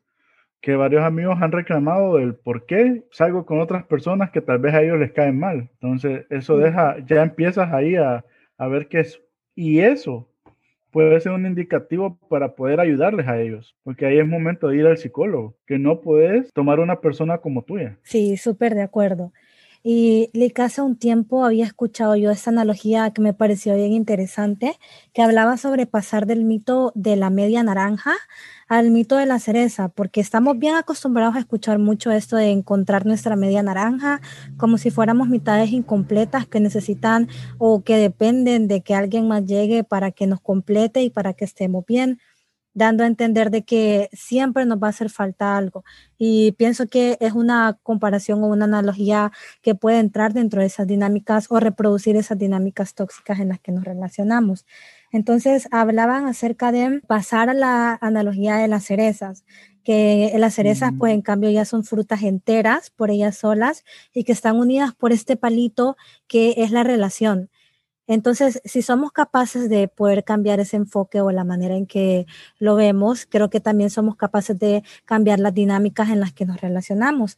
que 0.62 0.76
varios 0.76 1.04
amigos 1.04 1.42
han 1.42 1.52
reclamado 1.52 2.18
del 2.18 2.36
por 2.36 2.66
qué 2.66 3.04
salgo 3.12 3.46
con 3.46 3.60
otras 3.60 3.84
personas 3.86 4.30
que 4.30 4.42
tal 4.42 4.60
vez 4.60 4.74
a 4.74 4.84
ellos 4.84 5.00
les 5.00 5.12
caen 5.12 5.40
mal. 5.40 5.70
Entonces, 5.74 6.26
eso 6.30 6.58
deja, 6.58 6.98
ya 7.08 7.24
empiezas 7.24 7.74
ahí 7.74 7.96
a, 7.96 8.24
a 8.58 8.68
ver 8.68 8.88
qué 8.88 9.00
es. 9.00 9.20
Y 9.56 9.80
eso 9.80 10.30
puede 10.92 11.20
ser 11.20 11.32
un 11.32 11.46
indicativo 11.46 12.20
para 12.30 12.56
poder 12.56 12.80
ayudarles 12.80 13.28
a 13.28 13.40
ellos, 13.40 13.76
porque 13.84 14.06
ahí 14.06 14.20
es 14.20 14.28
momento 14.28 14.68
de 14.68 14.78
ir 14.78 14.86
al 14.86 14.98
psicólogo, 14.98 15.56
que 15.66 15.80
no 15.80 16.02
puedes 16.02 16.52
tomar 16.54 16.80
una 16.80 17.00
persona 17.00 17.40
como 17.40 17.64
tuya. 17.64 17.98
Sí, 18.04 18.38
súper 18.38 18.76
de 18.76 18.84
acuerdo. 18.84 19.32
Y 19.84 20.30
Lick, 20.34 20.60
hace 20.60 20.82
un 20.82 20.96
tiempo 20.96 21.44
había 21.44 21.66
escuchado 21.66 22.16
yo 22.16 22.30
esta 22.30 22.52
analogía 22.52 23.10
que 23.12 23.22
me 23.22 23.34
pareció 23.34 23.76
bien 23.76 23.94
interesante, 23.94 24.78
que 25.12 25.24
hablaba 25.24 25.58
sobre 25.58 25.88
pasar 25.88 26.28
del 26.28 26.44
mito 26.44 26.92
de 26.94 27.16
la 27.16 27.32
media 27.32 27.64
naranja 27.64 28.14
al 28.68 28.90
mito 28.92 29.18
de 29.18 29.26
la 29.26 29.38
cereza, 29.40 29.90
porque 29.90 30.22
estamos 30.22 30.58
bien 30.58 30.76
acostumbrados 30.76 31.36
a 31.36 31.40
escuchar 31.40 31.78
mucho 31.78 32.10
esto 32.10 32.38
de 32.38 32.52
encontrar 32.52 33.06
nuestra 33.06 33.36
media 33.36 33.62
naranja, 33.62 34.22
como 34.56 34.78
si 34.78 34.92
fuéramos 34.92 35.28
mitades 35.28 35.72
incompletas 35.72 36.48
que 36.48 36.62
necesitan 36.62 37.28
o 37.58 37.84
que 37.84 37.98
dependen 37.98 38.70
de 38.70 38.80
que 38.80 38.96
alguien 38.96 39.28
más 39.28 39.46
llegue 39.46 39.84
para 39.84 40.12
que 40.12 40.26
nos 40.26 40.40
complete 40.40 41.02
y 41.02 41.10
para 41.10 41.34
que 41.34 41.44
estemos 41.44 41.86
bien 41.86 42.20
dando 42.74 43.04
a 43.04 43.08
entender 43.08 43.52
de 43.52 43.64
que 43.64 44.10
siempre 44.14 44.66
nos 44.66 44.82
va 44.82 44.88
a 44.88 44.90
hacer 44.92 45.10
falta 45.10 45.58
algo. 45.58 45.84
Y 46.18 46.54
pienso 46.54 46.88
que 46.88 47.18
es 47.20 47.34
una 47.34 47.78
comparación 47.84 48.44
o 48.44 48.48
una 48.48 48.66
analogía 48.66 49.32
que 49.62 49.76
puede 49.76 50.00
entrar 50.00 50.34
dentro 50.34 50.62
de 50.62 50.68
esas 50.68 50.88
dinámicas 50.88 51.48
o 51.50 51.60
reproducir 51.60 52.16
esas 52.16 52.38
dinámicas 52.38 52.94
tóxicas 52.94 53.40
en 53.40 53.50
las 53.50 53.60
que 53.60 53.72
nos 53.72 53.84
relacionamos. 53.84 54.66
Entonces, 55.12 55.68
hablaban 55.72 56.26
acerca 56.26 56.72
de 56.72 57.02
pasar 57.08 57.50
a 57.50 57.54
la 57.54 57.98
analogía 58.02 58.56
de 58.56 58.68
las 58.68 58.86
cerezas, 58.86 59.44
que 59.84 60.32
las 60.38 60.54
cerezas, 60.54 60.92
pues 60.98 61.14
en 61.14 61.22
cambio, 61.22 61.50
ya 61.50 61.66
son 61.66 61.84
frutas 61.84 62.22
enteras 62.24 62.92
por 62.92 63.10
ellas 63.10 63.38
solas 63.38 63.84
y 64.14 64.24
que 64.24 64.32
están 64.32 64.58
unidas 64.58 64.94
por 64.94 65.12
este 65.12 65.36
palito 65.36 65.98
que 66.28 66.56
es 66.58 66.72
la 66.72 66.84
relación. 66.84 67.50
Entonces, 68.08 68.62
si 68.66 68.82
somos 68.82 69.12
capaces 69.12 69.70
de 69.70 69.88
poder 69.88 70.24
cambiar 70.24 70.60
ese 70.60 70.78
enfoque 70.78 71.22
o 71.22 71.32
la 71.32 71.44
manera 71.44 71.76
en 71.76 71.86
que 71.86 72.26
lo 72.60 72.76
vemos, 72.76 73.26
creo 73.30 73.50
que 73.50 73.60
también 73.60 73.90
somos 73.90 74.16
capaces 74.16 74.58
de 74.58 74.84
cambiar 75.06 75.40
las 75.40 75.54
dinámicas 75.54 76.10
en 76.10 76.20
las 76.20 76.34
que 76.34 76.46
nos 76.46 76.60
relacionamos. 76.60 77.38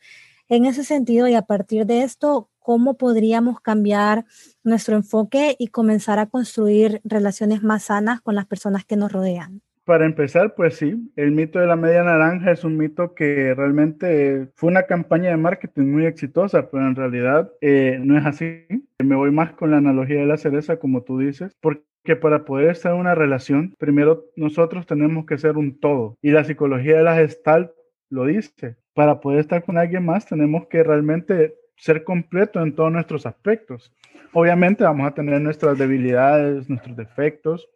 En 0.50 0.65
ese 0.65 0.84
sentido, 0.84 1.27
y 1.27 1.36
a 1.36 1.43
partir 1.43 1.86
de 1.86 2.03
esto, 2.03 2.50
¿cómo 2.60 2.96
podríamos 2.96 3.60
cambiar 3.60 4.25
nuestro 4.63 4.96
enfoque 4.96 5.55
y 5.60 5.67
comenzar 5.67 6.20
a 6.20 6.27
construir 6.27 7.01
relaciones 7.03 7.63
más 7.63 7.84
sanas 7.84 8.22
con 8.22 8.36
las 8.36 8.46
personas 8.46 8.86
que 8.86 8.96
nos 8.96 9.12
rodean? 9.12 9.62
Para 9.86 10.05
empezar, 10.05 10.55
pues 10.55 10.75
sí, 10.75 11.12
el 11.17 11.32
mito 11.32 11.60
de 11.60 11.67
la 11.67 11.75
media 11.75 12.03
naranja 12.03 12.51
es 12.51 12.63
un 12.63 12.77
mito 12.77 13.13
que 13.13 13.53
realmente 13.53 14.50
fue 14.55 14.70
una 14.70 14.84
campaña 14.84 15.29
de 15.29 15.38
marketing 15.38 15.88
muy 15.88 16.05
exitosa, 16.05 16.70
pero 16.70 16.88
en 16.88 16.96
realidad 16.96 17.51
eh, 17.60 18.00
no 18.01 18.17
es 18.17 18.25
así. 18.25 18.65
Me 19.03 19.15
voy 19.15 19.31
más 19.31 19.53
con 19.53 19.72
la 19.72 19.77
analogía 19.77 20.19
de 20.19 20.25
la 20.25 20.38
cereza, 20.38 20.77
como 20.77 21.03
tú 21.03 21.19
dices, 21.19 21.55
porque 21.62 22.15
para 22.19 22.45
poder 22.45 22.72
estar 22.72 22.93
en 22.93 23.00
una 23.00 23.15
relación, 23.15 23.75
primero 23.77 24.25
nosotros 24.36 24.86
tenemos 24.86 25.25
que 25.25 25.38
ser 25.38 25.57
un 25.57 25.79
todo. 25.79 26.17
Y 26.22 26.31
la 26.31 26.43
psicología 26.43 26.98
de 26.98 27.03
la 27.03 27.15
Gestalt 27.15 27.72
lo 28.10 28.25
dice. 28.25 28.77
Para 28.93 29.19
poder 29.19 29.39
estar 29.39 29.63
con 29.63 29.77
alguien 29.77 30.05
más, 30.05 30.27
tenemos 30.27 30.67
que 30.67 30.83
realmente 30.83 31.55
ser 31.77 32.03
completo 32.03 32.62
en 32.62 32.75
todos 32.75 32.91
nuestros 32.91 33.25
aspectos. 33.25 33.91
Obviamente 34.33 34.83
vamos 34.83 35.07
a 35.07 35.13
tener 35.13 35.41
nuestras 35.41 35.77
debilidades, 35.77 36.69
nuestros 36.69 36.95
defectos, 36.95 37.69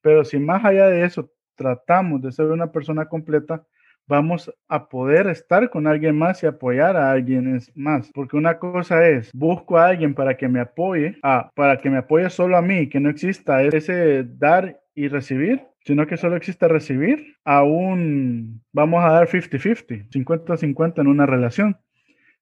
pero 0.00 0.24
si 0.24 0.38
más 0.38 0.64
allá 0.64 0.88
de 0.88 1.04
eso 1.04 1.30
tratamos 1.54 2.20
de 2.22 2.32
ser 2.32 2.46
una 2.46 2.72
persona 2.72 3.06
completa, 3.06 3.64
vamos 4.06 4.52
a 4.68 4.88
poder 4.88 5.26
estar 5.28 5.70
con 5.70 5.86
alguien 5.86 6.16
más 6.16 6.42
y 6.42 6.46
apoyar 6.46 6.96
a 6.96 7.10
alguien 7.10 7.60
más. 7.74 8.10
Porque 8.12 8.36
una 8.36 8.58
cosa 8.58 9.06
es, 9.08 9.30
busco 9.32 9.78
a 9.78 9.86
alguien 9.86 10.14
para 10.14 10.36
que 10.36 10.48
me 10.48 10.60
apoye, 10.60 11.18
a, 11.22 11.50
para 11.54 11.78
que 11.78 11.90
me 11.90 11.98
apoye 11.98 12.28
solo 12.30 12.56
a 12.56 12.62
mí, 12.62 12.88
que 12.88 13.00
no 13.00 13.10
exista 13.10 13.62
ese 13.62 14.24
dar 14.24 14.80
y 14.94 15.08
recibir, 15.08 15.62
sino 15.84 16.06
que 16.06 16.16
solo 16.16 16.36
exista 16.36 16.68
recibir, 16.68 17.36
aún 17.44 18.62
vamos 18.72 19.04
a 19.04 19.10
dar 19.10 19.28
50-50, 19.28 20.08
50-50 20.08 21.00
en 21.00 21.06
una 21.06 21.26
relación. 21.26 21.78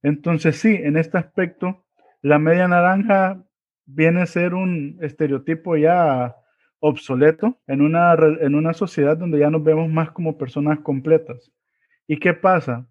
Entonces 0.02 0.56
sí, 0.56 0.80
en 0.82 0.96
este 0.96 1.18
aspecto, 1.18 1.84
la 2.20 2.38
media 2.38 2.68
naranja 2.68 3.42
viene 3.84 4.22
a 4.22 4.26
ser 4.26 4.54
un 4.54 4.98
estereotipo 5.00 5.76
ya 5.76 6.36
obsoleto 6.82 7.58
en 7.68 7.80
una, 7.80 8.14
en 8.14 8.54
una 8.56 8.74
sociedad 8.74 9.16
donde 9.16 9.38
ya 9.38 9.50
nos 9.50 9.62
vemos 9.62 9.88
más 9.88 10.10
como 10.10 10.36
personas 10.36 10.80
completas. 10.80 11.50
¿Y 12.08 12.18
qué 12.18 12.34
pasa? 12.34 12.86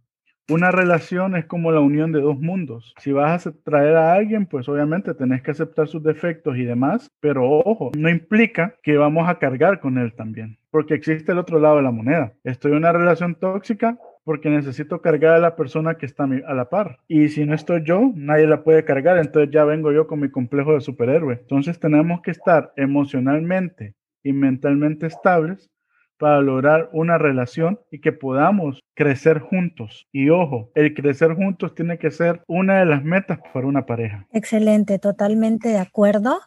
Una 0.49 0.71
relación 0.71 1.35
es 1.35 1.45
como 1.45 1.71
la 1.71 1.81
unión 1.81 2.11
de 2.11 2.21
dos 2.21 2.39
mundos. 2.39 2.93
Si 2.99 3.11
vas 3.11 3.45
a 3.45 3.51
traer 3.51 3.95
a 3.97 4.13
alguien, 4.13 4.45
pues 4.45 4.67
obviamente 4.69 5.13
tenés 5.13 5.41
que 5.43 5.51
aceptar 5.51 5.87
sus 5.87 6.01
defectos 6.03 6.57
y 6.57 6.63
demás, 6.63 7.09
pero 7.19 7.49
ojo, 7.49 7.91
no 7.97 8.09
implica 8.09 8.75
que 8.81 8.97
vamos 8.97 9.29
a 9.29 9.39
cargar 9.39 9.79
con 9.81 9.97
él 9.97 10.13
también, 10.13 10.57
porque 10.71 10.93
existe 10.93 11.33
el 11.33 11.37
otro 11.37 11.59
lado 11.59 11.77
de 11.77 11.83
la 11.83 11.91
moneda. 11.91 12.33
Estoy 12.43 12.71
en 12.71 12.77
una 12.77 12.93
relación 12.93 13.35
tóxica, 13.35 13.97
porque 14.23 14.49
necesito 14.49 15.01
cargar 15.01 15.35
a 15.35 15.39
la 15.39 15.55
persona 15.55 15.95
que 15.95 16.05
está 16.05 16.23
a 16.23 16.53
la 16.53 16.69
par. 16.69 16.99
Y 17.07 17.29
si 17.29 17.45
no 17.45 17.55
estoy 17.55 17.83
yo, 17.83 18.11
nadie 18.15 18.47
la 18.47 18.63
puede 18.63 18.85
cargar, 18.85 19.17
entonces 19.17 19.51
ya 19.51 19.65
vengo 19.65 19.91
yo 19.91 20.07
con 20.07 20.19
mi 20.19 20.29
complejo 20.29 20.73
de 20.73 20.81
superhéroe. 20.81 21.39
Entonces 21.41 21.79
tenemos 21.79 22.21
que 22.21 22.31
estar 22.31 22.73
emocionalmente 22.75 23.95
y 24.23 24.33
mentalmente 24.33 25.07
estables 25.07 25.69
para 26.17 26.39
lograr 26.39 26.87
una 26.93 27.17
relación 27.17 27.79
y 27.89 27.99
que 27.99 28.11
podamos 28.11 28.79
crecer 28.93 29.39
juntos. 29.39 30.07
Y 30.11 30.29
ojo, 30.29 30.71
el 30.75 30.93
crecer 30.93 31.33
juntos 31.33 31.73
tiene 31.73 31.97
que 31.97 32.11
ser 32.11 32.43
una 32.45 32.79
de 32.79 32.85
las 32.85 33.03
metas 33.03 33.39
para 33.51 33.65
una 33.65 33.87
pareja. 33.87 34.27
Excelente, 34.31 34.99
totalmente 34.99 35.69
de 35.69 35.79
acuerdo. 35.79 36.39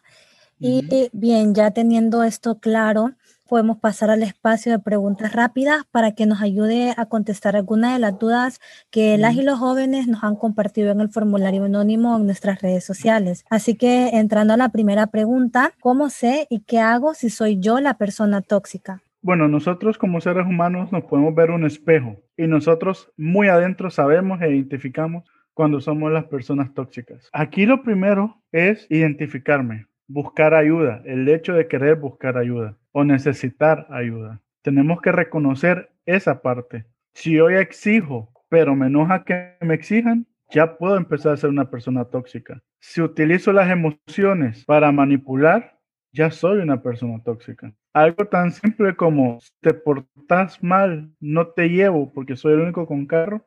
Y 0.57 1.09
bien, 1.11 1.53
ya 1.53 1.71
teniendo 1.71 2.23
esto 2.23 2.59
claro, 2.59 3.11
podemos 3.47 3.77
pasar 3.77 4.09
al 4.09 4.23
espacio 4.23 4.71
de 4.71 4.79
preguntas 4.79 5.33
rápidas 5.33 5.83
para 5.91 6.13
que 6.13 6.25
nos 6.25 6.41
ayude 6.41 6.93
a 6.97 7.05
contestar 7.05 7.55
algunas 7.55 7.93
de 7.93 7.99
las 7.99 8.17
dudas 8.17 8.59
que 8.89 9.17
las 9.17 9.35
y 9.35 9.43
los 9.43 9.59
jóvenes 9.59 10.07
nos 10.07 10.23
han 10.23 10.35
compartido 10.35 10.91
en 10.91 11.01
el 11.01 11.09
formulario 11.09 11.65
anónimo 11.65 12.17
en 12.17 12.25
nuestras 12.25 12.61
redes 12.61 12.83
sociales. 12.83 13.45
Así 13.49 13.75
que 13.75 14.09
entrando 14.13 14.53
a 14.53 14.57
la 14.57 14.69
primera 14.69 15.07
pregunta, 15.07 15.73
¿cómo 15.79 16.09
sé 16.09 16.47
y 16.49 16.61
qué 16.61 16.79
hago 16.79 17.13
si 17.13 17.29
soy 17.29 17.59
yo 17.59 17.79
la 17.79 17.97
persona 17.97 18.41
tóxica? 18.41 19.01
Bueno, 19.21 19.47
nosotros 19.47 19.97
como 19.97 20.21
seres 20.21 20.45
humanos 20.45 20.91
nos 20.91 21.03
podemos 21.05 21.33
ver 21.33 21.51
un 21.51 21.65
espejo 21.65 22.17
y 22.37 22.47
nosotros 22.47 23.11
muy 23.17 23.47
adentro 23.47 23.89
sabemos 23.89 24.41
e 24.41 24.51
identificamos 24.51 25.23
cuando 25.53 25.81
somos 25.81 26.11
las 26.11 26.25
personas 26.25 26.73
tóxicas. 26.73 27.29
Aquí 27.33 27.65
lo 27.65 27.81
primero 27.81 28.41
es 28.51 28.85
identificarme, 28.89 29.87
buscar 30.07 30.53
ayuda, 30.53 31.01
el 31.05 31.27
hecho 31.27 31.53
de 31.53 31.67
querer 31.67 31.95
buscar 31.95 32.37
ayuda 32.37 32.77
o 32.95 33.03
necesitar 33.03 33.87
ayuda. 33.89 34.41
Tenemos 34.61 35.01
que 35.01 35.11
reconocer 35.11 35.91
esa 36.05 36.41
parte. 36.41 36.85
Si 37.13 37.33
yo 37.33 37.49
ya 37.49 37.59
exijo, 37.59 38.31
pero 38.47 38.73
me 38.73 38.87
enoja 38.87 39.25
que 39.25 39.57
me 39.59 39.73
exijan, 39.73 40.25
ya 40.49 40.77
puedo 40.77 40.95
empezar 40.95 41.33
a 41.33 41.37
ser 41.37 41.49
una 41.49 41.69
persona 41.69 42.05
tóxica. 42.05 42.63
Si 42.79 43.01
utilizo 43.01 43.51
las 43.51 43.69
emociones 43.69 44.63
para 44.63 44.93
manipular, 44.93 45.77
ya 46.13 46.31
soy 46.31 46.59
una 46.59 46.81
persona 46.81 47.21
tóxica. 47.21 47.73
Algo 47.93 48.27
tan 48.27 48.53
simple 48.53 48.95
como 48.95 49.39
te 49.59 49.73
portas 49.73 50.63
mal, 50.63 51.11
no 51.19 51.47
te 51.47 51.67
llevo 51.67 52.13
porque 52.13 52.37
soy 52.37 52.53
el 52.53 52.61
único 52.61 52.87
con 52.87 53.07
carro, 53.07 53.45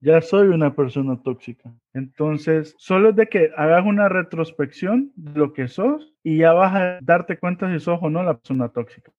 ya 0.00 0.20
soy 0.20 0.48
una 0.48 0.74
persona 0.74 1.22
tóxica. 1.22 1.72
Entonces, 1.94 2.74
solo 2.78 3.10
es 3.10 3.16
de 3.16 3.28
que 3.28 3.52
hagas 3.56 3.86
una 3.86 4.08
retrospección 4.08 5.12
de 5.14 5.38
lo 5.38 5.52
que 5.52 5.68
sos 5.68 6.14
y 6.28 6.36
ya 6.36 6.52
vas 6.52 6.74
a 6.74 6.98
darte 7.00 7.38
cuenta 7.38 7.72
si 7.72 7.80
sos 7.80 7.98
o 8.02 8.10
no 8.10 8.22
la 8.22 8.34
persona 8.34 8.68
tóxica. 8.68 9.10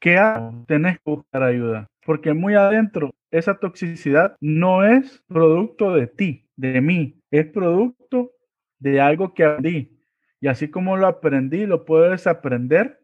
¿Qué 0.00 0.16
hago? 0.16 0.64
Tenés 0.66 0.96
que 0.96 1.10
buscar 1.12 1.44
ayuda, 1.44 1.86
porque 2.04 2.34
muy 2.34 2.54
adentro 2.54 3.14
esa 3.30 3.54
toxicidad 3.54 4.36
no 4.40 4.84
es 4.84 5.22
producto 5.28 5.94
de 5.94 6.08
ti, 6.08 6.48
de 6.56 6.80
mí, 6.80 7.20
es 7.30 7.46
producto 7.46 8.32
de 8.80 9.00
algo 9.00 9.32
que 9.32 9.44
aprendí. 9.44 9.96
Y 10.40 10.48
así 10.48 10.68
como 10.68 10.96
lo 10.96 11.06
aprendí, 11.06 11.66
lo 11.66 11.84
puedo 11.84 12.10
desaprender 12.10 13.00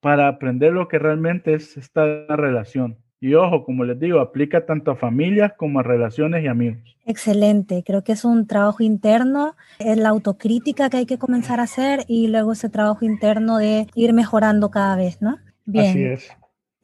para 0.00 0.26
aprender 0.26 0.72
lo 0.72 0.88
que 0.88 0.98
realmente 0.98 1.54
es 1.54 1.76
esta 1.76 2.26
relación. 2.28 2.98
Y 3.26 3.34
ojo, 3.34 3.64
como 3.64 3.82
les 3.82 3.98
digo, 3.98 4.20
aplica 4.20 4.66
tanto 4.66 4.92
a 4.92 4.94
familias 4.94 5.54
como 5.56 5.80
a 5.80 5.82
relaciones 5.82 6.44
y 6.44 6.46
amigos. 6.46 6.96
Excelente, 7.06 7.82
creo 7.84 8.04
que 8.04 8.12
es 8.12 8.24
un 8.24 8.46
trabajo 8.46 8.84
interno, 8.84 9.56
es 9.80 9.96
la 9.96 10.10
autocrítica 10.10 10.88
que 10.90 10.98
hay 10.98 11.06
que 11.06 11.18
comenzar 11.18 11.58
a 11.58 11.64
hacer 11.64 12.04
y 12.06 12.28
luego 12.28 12.52
ese 12.52 12.68
trabajo 12.68 13.04
interno 13.04 13.58
de 13.58 13.88
ir 13.96 14.12
mejorando 14.12 14.70
cada 14.70 14.94
vez, 14.94 15.20
¿no? 15.20 15.38
Bien. 15.64 15.90
Así 15.90 16.04
es. 16.04 16.30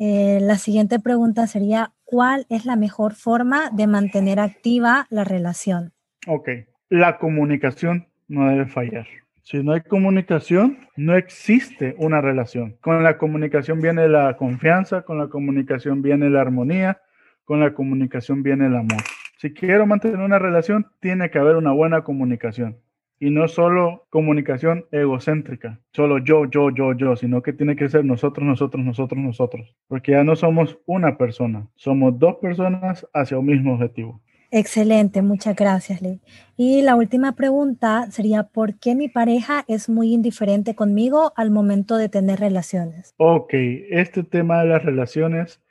Eh, 0.01 0.41
la 0.43 0.57
siguiente 0.57 0.99
pregunta 0.99 1.47
sería, 1.47 1.93
¿cuál 2.03 2.45
es 2.49 2.67
la 2.67 2.75
mejor 2.75 3.15
forma 3.15 3.71
de 3.71 3.87
mantener 3.87 4.41
activa 4.41 5.07
la 5.11 5.23
relación? 5.23 5.93
Ok, 6.27 6.49
la 6.89 7.19
comunicación 7.19 8.09
no 8.27 8.51
debe 8.51 8.67
fallar. 8.67 9.07
Si 9.45 9.61
no 9.61 9.73
hay 9.73 9.81
comunicación, 9.81 10.79
no 10.97 11.17
existe 11.17 11.97
una 11.99 12.21
relación. 12.21 12.77
Con 12.81 13.03
la 13.03 13.19
comunicación 13.19 13.81
viene 13.81 14.09
la 14.09 14.37
confianza, 14.37 15.03
con 15.03 15.19
la 15.19 15.29
comunicación 15.29 16.01
viene 16.01 16.31
la 16.31 16.41
armonía, 16.41 17.03
con 17.45 17.59
la 17.59 17.75
comunicación 17.75 18.45
viene 18.45 18.67
el 18.67 18.77
amor. 18.77 19.03
Si 19.39 19.53
quiero 19.53 19.85
mantener 19.85 20.21
una 20.21 20.39
relación, 20.39 20.87
tiene 21.01 21.29
que 21.31 21.41
haber 21.41 21.57
una 21.57 21.73
buena 21.73 22.03
comunicación. 22.03 22.79
Y 23.19 23.31
no 23.31 23.49
solo 23.49 24.07
comunicación 24.11 24.87
egocéntrica, 24.93 25.81
solo 25.93 26.19
yo, 26.19 26.45
yo, 26.49 26.71
yo, 26.71 26.93
yo, 26.93 27.17
sino 27.17 27.43
que 27.43 27.53
tiene 27.53 27.75
que 27.75 27.89
ser 27.89 28.05
nosotros, 28.05 28.47
nosotros, 28.47 28.85
nosotros, 28.85 29.21
nosotros. 29.21 29.77
Porque 29.89 30.13
ya 30.13 30.23
no 30.23 30.37
somos 30.37 30.79
una 30.87 31.19
persona, 31.19 31.69
somos 31.75 32.17
dos 32.17 32.37
personas 32.37 33.09
hacia 33.13 33.39
un 33.39 33.47
mismo 33.47 33.75
objetivo. 33.75 34.23
Excelente, 34.55 35.23
muchas 35.23 35.57
gracias, 35.57 36.03
Lee. 36.03 36.21
Y 36.59 36.83
la 36.83 36.95
última 36.95 37.33
pregunta 37.33 38.11
sería, 38.11 38.43
¿por 38.43 38.79
qué 38.79 38.95
mi 38.95 39.09
pareja 39.09 39.65
es 39.67 39.89
muy 39.89 40.13
indiferente 40.13 40.75
conmigo 40.75 41.33
al 41.37 41.51
momento 41.51 41.97
de 41.97 42.11
tener 42.11 42.39
relaciones? 42.39 43.15
Ok, 43.17 43.55
este 43.55 44.23
tema 44.23 44.61
de 44.61 44.69
las 44.69 44.85
relaciones 44.85 45.63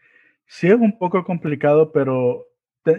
sí 0.47 0.65
es 0.65 0.73
un 0.73 0.97
poco 0.97 1.23
complicado, 1.23 1.91
pero 1.91 2.47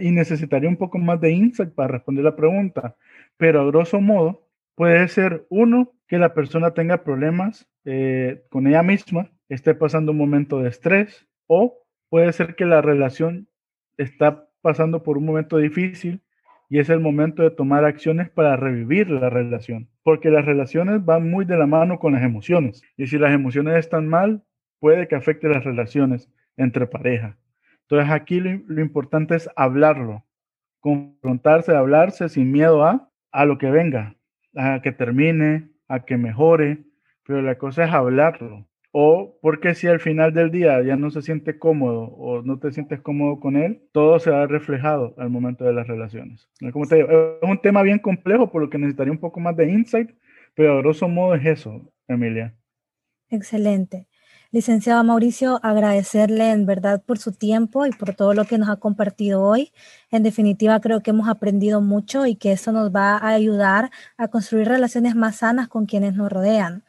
y 0.01 0.13
necesitaría 0.13 0.69
un 0.69 0.77
poco 0.77 0.99
más 0.99 1.21
de 1.21 1.33
insight 1.33 1.75
para 1.75 1.89
responder 1.89 2.25
la 2.25 2.37
pregunta, 2.37 2.95
pero 3.37 3.61
a 3.61 3.67
grosso 3.67 4.01
modo 4.01 4.47
puede 4.77 5.09
ser 5.09 5.47
uno, 5.49 5.93
que 6.07 6.19
la 6.19 6.33
persona 6.33 6.75
tenga 6.75 7.03
problemas 7.03 7.69
eh, 7.85 8.45
con 8.51 8.69
ella 8.69 8.85
misma, 8.85 9.33
esté 9.49 9.75
pasando 9.75 10.13
un 10.13 10.19
momento 10.19 10.61
de 10.61 10.69
estrés, 10.69 11.27
o 11.49 11.83
puede 12.09 12.33
ser 12.33 12.55
que 12.55 12.67
la 12.67 12.83
relación 12.83 13.49
está 13.97 14.47
pasando 14.63 15.03
por 15.03 15.19
un 15.19 15.27
momento 15.27 15.59
difícil 15.59 16.23
y 16.71 16.79
es 16.79 16.89
el 16.89 17.01
momento 17.01 17.43
de 17.43 17.51
tomar 17.51 17.85
acciones 17.85 18.31
para 18.31 18.57
revivir 18.57 19.11
la 19.11 19.29
relación, 19.29 19.91
porque 20.03 20.31
las 20.31 20.47
relaciones 20.47 21.05
van 21.05 21.31
muy 21.31 21.45
de 21.45 21.59
la 21.59 21.67
mano 21.67 21.99
con 21.99 22.15
las 22.15 22.23
emociones 22.23 22.83
y 22.97 23.07
si 23.09 23.19
las 23.19 23.33
emociones 23.33 23.77
están 23.77 24.09
mal, 24.09 24.43
puede 24.81 25.07
que 25.07 25.17
afecte 25.17 25.49
las 25.49 25.65
relaciones 25.65 26.31
entre 26.57 26.87
pareja. 26.87 27.37
Entonces 27.83 28.11
aquí 28.11 28.41
lo, 28.41 28.81
importante 28.81 29.35
es 29.35 29.51
hablarlo, 29.55 30.25
confrontarse, 30.81 31.77
hablarse 31.77 32.31
sin 32.31 32.51
miedo 32.51 32.85
a, 32.85 33.11
a 33.33 33.45
lo 33.45 33.59
que 33.59 33.71
venga, 33.71 34.17
a 34.57 34.81
que 34.81 34.93
termine, 34.93 35.69
a 35.89 36.07
que 36.07 36.17
mejore, 36.17 36.85
pero 37.25 37.43
la 37.43 37.57
cosa 37.59 37.85
es 37.85 37.93
hablarlo 37.93 38.67
o 38.93 39.39
porque 39.41 39.75
si 39.75 39.89
al 39.89 40.01
final 40.01 40.35
del 40.35 40.51
día 40.51 40.83
ya 40.83 40.97
no 40.97 41.11
se 41.11 41.23
siente 41.23 41.59
cómodo 41.59 42.05
o 42.05 42.43
no 42.43 42.59
te 42.59 42.71
sientes 42.73 43.01
cómodo 43.01 43.41
con 43.41 43.57
él, 43.57 43.83
todo 43.93 44.19
se 44.19 44.31
va 44.31 44.47
reflejado 44.47 45.15
al 45.17 45.31
momento 45.31 45.65
de 45.65 45.73
las 45.73 45.89
relaciones. 45.89 46.49
Como 46.73 46.87
te 46.87 46.97
digo, 46.97 47.09
es 47.11 47.49
un 47.49 47.61
tema 47.61 47.83
bien 47.83 47.99
complejo 47.99 48.51
por 48.51 48.63
lo 48.63 48.71
que 48.71 48.79
necesitaría 48.79 49.13
un 49.13 49.19
poco 49.19 49.41
más 49.41 49.57
de 49.57 49.71
insight, 49.71 50.11
pero 50.55 50.75
a 50.75 50.83
grosso 50.83 51.09
modo 51.09 51.35
es 51.35 51.47
eso, 51.47 51.91
Emilia. 52.07 52.55
Excelente. 53.31 54.09
Licenciado 54.51 55.03
Mauricio, 55.03 55.59
agradecerle 55.63 56.51
en 56.51 56.67
verdad 56.67 57.03
por 57.03 57.17
su 57.17 57.33
tiempo 57.33 57.87
y 57.87 57.91
por 57.91 58.15
todo 58.15 58.35
lo 58.35 58.45
que 58.45 58.59
nos 58.59 58.69
ha 58.69 58.77
compartido 58.77 59.43
hoy. 59.43 59.73
En 60.11 60.23
definitiva, 60.23 60.79
creo 60.81 61.03
que 61.03 61.09
hemos 61.09 61.27
aprendido 61.27 61.81
mucho 61.81 62.27
y 62.27 62.35
que 62.37 62.53
eso 62.53 62.71
nos 62.71 62.95
va 62.95 63.17
a 63.17 63.29
ayudar 63.29 63.91
a 64.19 64.29
construir 64.29 64.69
relaciones 64.69 65.17
más 65.17 65.37
sanas 65.37 65.69
con 65.69 65.87
quienes 65.87 66.15
nos 66.15 66.31
rodean. 66.31 66.85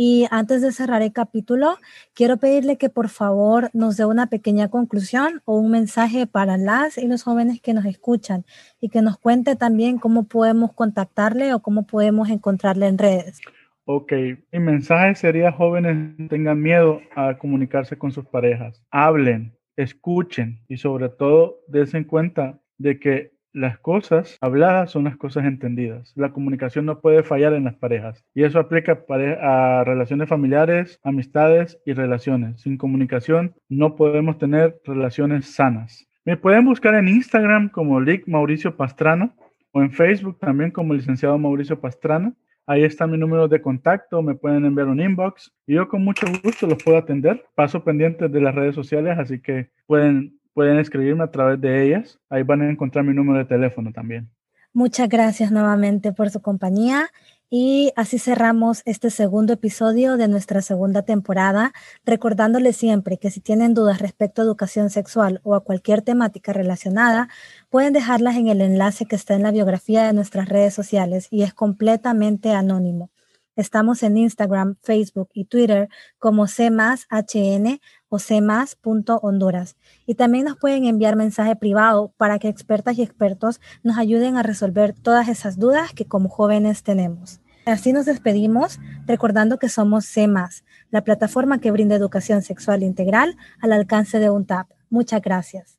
Y 0.00 0.28
antes 0.30 0.62
de 0.62 0.70
cerrar 0.70 1.02
el 1.02 1.12
capítulo, 1.12 1.76
quiero 2.14 2.36
pedirle 2.36 2.78
que 2.78 2.88
por 2.88 3.08
favor 3.08 3.68
nos 3.72 3.96
dé 3.96 4.04
una 4.04 4.28
pequeña 4.28 4.68
conclusión 4.68 5.42
o 5.44 5.58
un 5.58 5.72
mensaje 5.72 6.28
para 6.28 6.56
las 6.56 6.98
y 6.98 7.08
los 7.08 7.24
jóvenes 7.24 7.60
que 7.60 7.74
nos 7.74 7.84
escuchan 7.84 8.44
y 8.80 8.90
que 8.90 9.02
nos 9.02 9.18
cuente 9.18 9.56
también 9.56 9.98
cómo 9.98 10.28
podemos 10.28 10.72
contactarle 10.72 11.52
o 11.52 11.62
cómo 11.62 11.84
podemos 11.84 12.30
encontrarle 12.30 12.86
en 12.86 12.96
redes. 12.96 13.40
Ok, 13.86 14.12
mi 14.52 14.60
mensaje 14.60 15.16
sería 15.16 15.50
jóvenes 15.50 16.16
tengan 16.28 16.62
miedo 16.62 17.00
a 17.16 17.36
comunicarse 17.36 17.98
con 17.98 18.12
sus 18.12 18.24
parejas. 18.24 18.80
Hablen, 18.92 19.58
escuchen 19.74 20.60
y 20.68 20.76
sobre 20.76 21.08
todo 21.08 21.56
dense 21.66 22.06
cuenta 22.06 22.60
de 22.76 23.00
que 23.00 23.32
las 23.58 23.78
cosas 23.78 24.38
habladas 24.40 24.90
son 24.90 25.04
las 25.04 25.16
cosas 25.16 25.44
entendidas. 25.44 26.12
La 26.16 26.32
comunicación 26.32 26.86
no 26.86 27.00
puede 27.00 27.22
fallar 27.22 27.52
en 27.54 27.64
las 27.64 27.74
parejas. 27.74 28.24
Y 28.34 28.44
eso 28.44 28.58
aplica 28.58 29.04
a 29.42 29.84
relaciones 29.84 30.28
familiares, 30.28 31.00
amistades 31.02 31.78
y 31.84 31.92
relaciones. 31.92 32.62
Sin 32.62 32.76
comunicación 32.76 33.54
no 33.68 33.96
podemos 33.96 34.38
tener 34.38 34.80
relaciones 34.84 35.46
sanas. 35.54 36.06
Me 36.24 36.36
pueden 36.36 36.64
buscar 36.64 36.94
en 36.94 37.08
Instagram 37.08 37.68
como 37.68 38.00
Lic 38.00 38.28
Mauricio 38.28 38.76
Pastrana 38.76 39.34
o 39.72 39.82
en 39.82 39.90
Facebook 39.90 40.38
también 40.38 40.70
como 40.70 40.94
licenciado 40.94 41.38
Mauricio 41.38 41.80
Pastrana. 41.80 42.34
Ahí 42.66 42.84
está 42.84 43.06
mi 43.06 43.16
número 43.16 43.48
de 43.48 43.62
contacto, 43.62 44.20
me 44.20 44.34
pueden 44.34 44.66
enviar 44.66 44.88
un 44.88 45.00
inbox 45.00 45.54
y 45.66 45.74
yo 45.74 45.88
con 45.88 46.04
mucho 46.04 46.26
gusto 46.44 46.66
los 46.66 46.82
puedo 46.82 46.98
atender. 46.98 47.42
Paso 47.54 47.82
pendiente 47.82 48.28
de 48.28 48.40
las 48.42 48.54
redes 48.54 48.74
sociales, 48.74 49.18
así 49.18 49.40
que 49.40 49.70
pueden 49.86 50.37
pueden 50.58 50.80
escribirme 50.80 51.22
a 51.22 51.30
través 51.30 51.60
de 51.60 51.84
ellas. 51.84 52.18
Ahí 52.28 52.42
van 52.42 52.62
a 52.62 52.68
encontrar 52.68 53.04
mi 53.04 53.14
número 53.14 53.38
de 53.38 53.44
teléfono 53.44 53.92
también. 53.92 54.28
Muchas 54.72 55.08
gracias 55.08 55.52
nuevamente 55.52 56.12
por 56.12 56.30
su 56.30 56.42
compañía. 56.42 57.10
Y 57.48 57.92
así 57.94 58.18
cerramos 58.18 58.82
este 58.84 59.10
segundo 59.10 59.52
episodio 59.52 60.16
de 60.16 60.26
nuestra 60.26 60.60
segunda 60.60 61.02
temporada, 61.02 61.72
recordándoles 62.04 62.76
siempre 62.76 63.18
que 63.18 63.30
si 63.30 63.40
tienen 63.40 63.72
dudas 63.72 64.00
respecto 64.00 64.42
a 64.42 64.46
educación 64.46 64.90
sexual 64.90 65.40
o 65.44 65.54
a 65.54 65.62
cualquier 65.62 66.02
temática 66.02 66.52
relacionada, 66.52 67.28
pueden 67.70 67.92
dejarlas 67.92 68.34
en 68.34 68.48
el 68.48 68.60
enlace 68.60 69.06
que 69.06 69.14
está 69.14 69.34
en 69.34 69.44
la 69.44 69.52
biografía 69.52 70.02
de 70.08 70.12
nuestras 70.12 70.48
redes 70.48 70.74
sociales 70.74 71.28
y 71.30 71.44
es 71.44 71.54
completamente 71.54 72.50
anónimo. 72.50 73.10
Estamos 73.58 74.04
en 74.04 74.16
Instagram, 74.16 74.76
Facebook 74.82 75.30
y 75.34 75.44
Twitter 75.44 75.88
como 76.18 76.46
CMASHN 76.46 77.80
o 78.08 78.18
CMAS.honduras. 78.18 79.76
Y 80.06 80.14
también 80.14 80.44
nos 80.44 80.56
pueden 80.56 80.84
enviar 80.84 81.16
mensaje 81.16 81.56
privado 81.56 82.12
para 82.16 82.38
que 82.38 82.48
expertas 82.48 82.98
y 82.98 83.02
expertos 83.02 83.60
nos 83.82 83.98
ayuden 83.98 84.36
a 84.36 84.42
resolver 84.42 84.94
todas 84.94 85.28
esas 85.28 85.58
dudas 85.58 85.92
que 85.92 86.06
como 86.06 86.28
jóvenes 86.28 86.82
tenemos. 86.82 87.40
Así 87.66 87.92
nos 87.92 88.06
despedimos 88.06 88.78
recordando 89.06 89.58
que 89.58 89.68
somos 89.68 90.06
CMAS, 90.06 90.64
la 90.90 91.04
plataforma 91.04 91.60
que 91.60 91.70
brinda 91.70 91.94
educación 91.94 92.40
sexual 92.42 92.82
integral 92.82 93.36
al 93.60 93.72
alcance 93.72 94.18
de 94.18 94.30
un 94.30 94.46
tap. 94.46 94.68
Muchas 94.88 95.20
gracias. 95.20 95.76